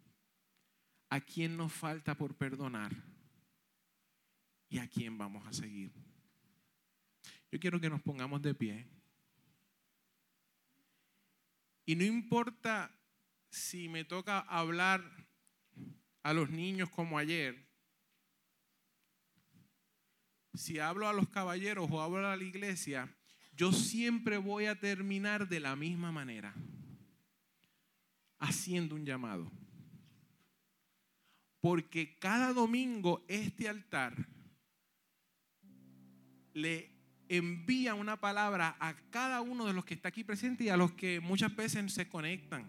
a 1.11 1.21
quién 1.21 1.57
nos 1.57 1.73
falta 1.73 2.17
por 2.17 2.37
perdonar 2.37 2.95
y 4.69 4.79
a 4.79 4.87
quién 4.87 5.19
vamos 5.19 5.45
a 5.49 5.53
seguir. 5.53 5.91
Yo 7.51 7.59
quiero 7.59 7.81
que 7.81 7.91
nos 7.91 8.01
pongamos 8.01 8.41
de 8.41 8.55
pie. 8.55 8.98
Y 11.89 11.97
no 11.97 12.05
importa 12.05 12.95
si 13.49 13.89
me 13.89 14.05
toca 14.05 14.41
hablar 14.41 15.03
a 16.23 16.35
los 16.35 16.51
niños 16.51 16.91
como 16.91 17.17
ayer, 17.17 17.67
si 20.53 20.81
hablo 20.81 21.09
a 21.09 21.15
los 21.15 21.31
caballeros 21.31 21.91
o 21.91 22.03
hablo 22.03 22.29
a 22.29 22.37
la 22.37 22.45
iglesia, 22.45 23.17
yo 23.55 23.73
siempre 23.73 24.37
voy 24.37 24.67
a 24.67 24.79
terminar 24.79 25.49
de 25.49 25.61
la 25.61 25.77
misma 25.77 26.13
manera, 26.13 26.55
haciendo 28.39 28.95
un 28.95 29.07
llamado. 29.07 29.51
Porque 31.59 32.19
cada 32.19 32.53
domingo 32.53 33.25
este 33.29 33.67
altar 33.67 34.15
le 36.53 36.98
envía 37.29 37.95
una 37.95 38.19
palabra 38.19 38.77
a 38.81 38.95
cada 39.11 39.41
uno 39.41 39.67
de 39.67 39.73
los 39.73 39.85
que 39.85 39.95
está 39.95 40.09
aquí 40.09 40.25
presente 40.25 40.65
y 40.65 40.69
a 40.69 40.77
los 40.77 40.93
que 40.93 41.21
muchas 41.21 41.55
veces 41.55 41.93
se 41.93 42.09
conectan. 42.09 42.67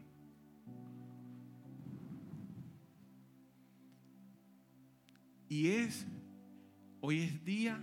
Y 5.48 5.68
es, 5.68 6.06
hoy 7.02 7.22
es 7.22 7.44
día 7.44 7.82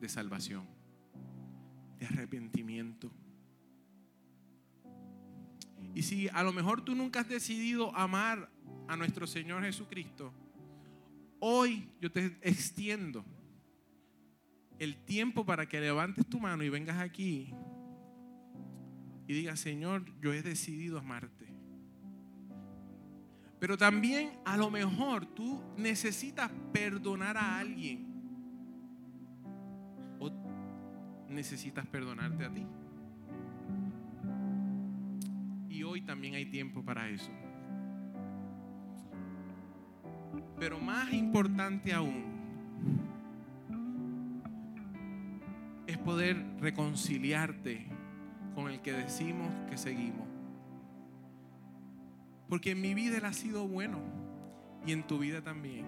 de 0.00 0.08
salvación 0.08 0.66
de 1.98 2.06
arrepentimiento. 2.06 3.10
Y 5.94 6.02
si 6.02 6.28
a 6.28 6.42
lo 6.42 6.52
mejor 6.52 6.82
tú 6.84 6.94
nunca 6.94 7.20
has 7.20 7.28
decidido 7.28 7.94
amar 7.96 8.50
a 8.86 8.96
nuestro 8.96 9.26
Señor 9.26 9.62
Jesucristo, 9.62 10.32
hoy 11.38 11.88
yo 12.00 12.10
te 12.12 12.38
extiendo 12.42 13.24
el 14.80 14.96
tiempo 15.04 15.46
para 15.46 15.66
que 15.66 15.80
levantes 15.80 16.26
tu 16.26 16.40
mano 16.40 16.64
y 16.64 16.68
vengas 16.68 16.98
aquí 16.98 17.54
y 19.28 19.32
digas, 19.32 19.60
Señor, 19.60 20.04
yo 20.20 20.32
he 20.32 20.42
decidido 20.42 20.98
amarte. 20.98 21.46
Pero 23.60 23.76
también 23.78 24.32
a 24.44 24.56
lo 24.56 24.70
mejor 24.70 25.26
tú 25.26 25.62
necesitas 25.76 26.50
perdonar 26.72 27.36
a 27.36 27.60
alguien 27.60 28.10
necesitas 31.30 31.86
perdonarte 31.86 32.44
a 32.44 32.52
ti. 32.52 32.66
Y 35.68 35.82
hoy 35.82 36.02
también 36.02 36.34
hay 36.34 36.46
tiempo 36.46 36.84
para 36.84 37.08
eso. 37.08 37.30
Pero 40.58 40.78
más 40.78 41.12
importante 41.12 41.92
aún 41.92 42.29
poder 46.04 46.36
reconciliarte 46.60 47.86
con 48.54 48.70
el 48.70 48.80
que 48.80 48.92
decimos 48.92 49.48
que 49.68 49.76
seguimos. 49.76 50.26
Porque 52.48 52.72
en 52.72 52.80
mi 52.80 52.94
vida 52.94 53.18
él 53.18 53.24
ha 53.24 53.32
sido 53.32 53.66
bueno 53.66 54.00
y 54.86 54.92
en 54.92 55.06
tu 55.06 55.18
vida 55.18 55.42
también. 55.42 55.86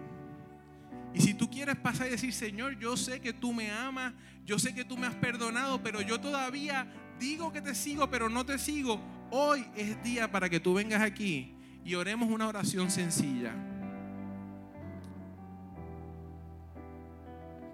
Y 1.14 1.20
si 1.20 1.34
tú 1.34 1.50
quieres 1.50 1.76
pasar 1.76 2.06
y 2.06 2.10
decir, 2.10 2.32
Señor, 2.32 2.78
yo 2.78 2.96
sé 2.96 3.20
que 3.20 3.32
tú 3.32 3.52
me 3.52 3.70
amas, 3.70 4.14
yo 4.46 4.58
sé 4.58 4.74
que 4.74 4.84
tú 4.84 4.96
me 4.96 5.06
has 5.06 5.14
perdonado, 5.14 5.82
pero 5.82 6.00
yo 6.00 6.20
todavía 6.20 6.86
digo 7.18 7.52
que 7.52 7.60
te 7.60 7.74
sigo, 7.74 8.08
pero 8.10 8.28
no 8.28 8.46
te 8.46 8.58
sigo, 8.58 9.00
hoy 9.30 9.66
es 9.76 10.02
día 10.02 10.30
para 10.30 10.48
que 10.48 10.60
tú 10.60 10.74
vengas 10.74 11.02
aquí 11.02 11.54
y 11.84 11.94
oremos 11.94 12.30
una 12.30 12.46
oración 12.46 12.90
sencilla. 12.90 13.52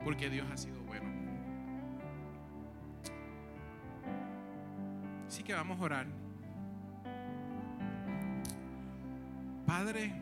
porque 0.08 0.30
Dios 0.30 0.46
ha 0.50 0.56
sido 0.56 0.80
bueno. 0.84 1.07
Que 5.48 5.54
vamos 5.54 5.80
a 5.80 5.82
orar. 5.82 6.06
Padre, 9.66 10.12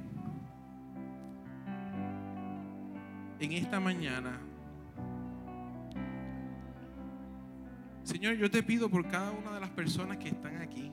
en 3.40 3.52
esta 3.52 3.80
mañana, 3.80 4.38
Señor, 8.04 8.36
yo 8.36 8.48
te 8.48 8.62
pido 8.62 8.88
por 8.88 9.08
cada 9.08 9.32
una 9.32 9.50
de 9.50 9.58
las 9.58 9.70
personas 9.70 10.18
que 10.18 10.28
están 10.28 10.62
aquí. 10.62 10.92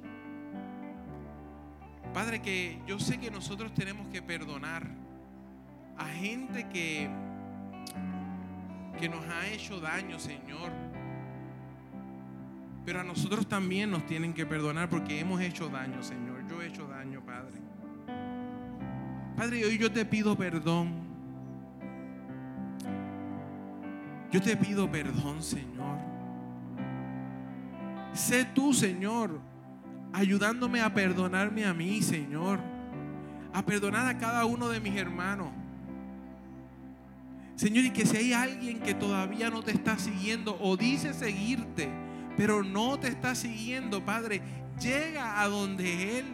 Padre, 2.12 2.42
que 2.42 2.82
yo 2.88 3.00
sé 3.00 3.20
que 3.20 3.30
nosotros 3.30 3.72
tenemos 3.76 4.08
que 4.08 4.24
perdonar 4.24 4.88
a 5.96 6.06
gente 6.08 6.68
que, 6.70 7.08
que 9.00 9.10
nos 9.10 9.24
ha 9.28 9.48
hecho 9.50 9.80
daño, 9.80 10.18
Señor. 10.18 10.72
Pero 12.86 13.00
a 13.00 13.04
nosotros 13.04 13.48
también 13.48 13.92
nos 13.92 14.06
tienen 14.06 14.34
que 14.34 14.46
perdonar 14.46 14.90
porque 14.90 15.20
hemos 15.20 15.40
hecho 15.42 15.70
daño, 15.70 16.04
Señor. 16.04 16.46
Yo 16.50 16.62
he 16.62 16.68
hecho 16.68 16.88
daño, 16.88 17.22
Padre. 17.26 17.62
Padre, 19.38 19.66
hoy 19.66 19.78
yo 19.78 19.92
te 19.92 20.06
pido 20.06 20.38
perdón. 20.38 20.92
Yo 24.32 24.42
te 24.42 24.58
pido 24.58 24.92
perdón, 24.92 25.42
Señor. 25.42 25.98
Sé 28.14 28.46
tú, 28.46 28.74
Señor, 28.74 29.40
ayudándome 30.12 30.82
a 30.82 30.94
perdonarme 30.94 31.66
a 31.66 31.74
mí, 31.74 32.02
Señor. 32.02 32.60
A 33.54 33.64
perdonar 33.66 34.08
a 34.08 34.18
cada 34.18 34.46
uno 34.46 34.70
de 34.70 34.80
mis 34.80 34.96
hermanos. 34.96 35.50
Señor, 37.56 37.86
y 37.86 37.92
que 37.92 38.06
si 38.06 38.18
hay 38.18 38.34
alguien 38.34 38.80
que 38.80 38.94
todavía 38.94 39.50
no 39.50 39.62
te 39.62 39.72
está 39.72 39.98
siguiendo 39.98 40.58
o 40.60 40.76
dice 40.76 41.14
seguirte, 41.14 42.03
pero 42.38 42.64
no 42.64 43.00
te 43.00 43.08
está 43.08 43.36
siguiendo, 43.36 44.04
Padre, 44.04 44.42
llega 44.80 45.42
a 45.42 45.48
donde 45.48 46.20
Él. 46.20 46.26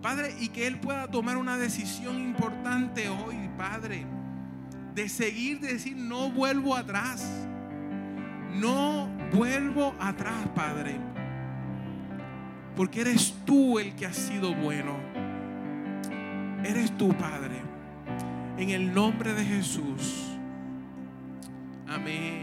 Padre, 0.00 0.34
y 0.40 0.48
que 0.48 0.66
Él 0.66 0.80
pueda 0.80 1.08
tomar 1.08 1.36
una 1.36 1.56
decisión 1.56 2.20
importante 2.20 3.08
hoy, 3.08 3.36
Padre, 3.56 4.04
de 4.94 5.08
seguir, 5.08 5.60
de 5.60 5.74
decir, 5.74 5.96
no 5.96 6.30
vuelvo 6.30 6.74
atrás. 6.74 7.46
No 8.54 9.08
vuelvo 9.32 9.94
atrás, 9.98 10.48
Padre. 10.54 10.96
Porque 12.76 13.02
eres 13.02 13.34
tú 13.44 13.78
el 13.78 13.94
que 13.94 14.06
has 14.06 14.16
sido 14.16 14.54
bueno. 14.54 14.96
Eres 16.64 16.96
tú, 16.96 17.14
Padre. 17.14 17.60
En 18.58 18.70
el 18.70 18.92
nombre 18.92 19.34
de 19.34 19.44
Jesús. 19.44 20.28
Amén. 21.88 22.42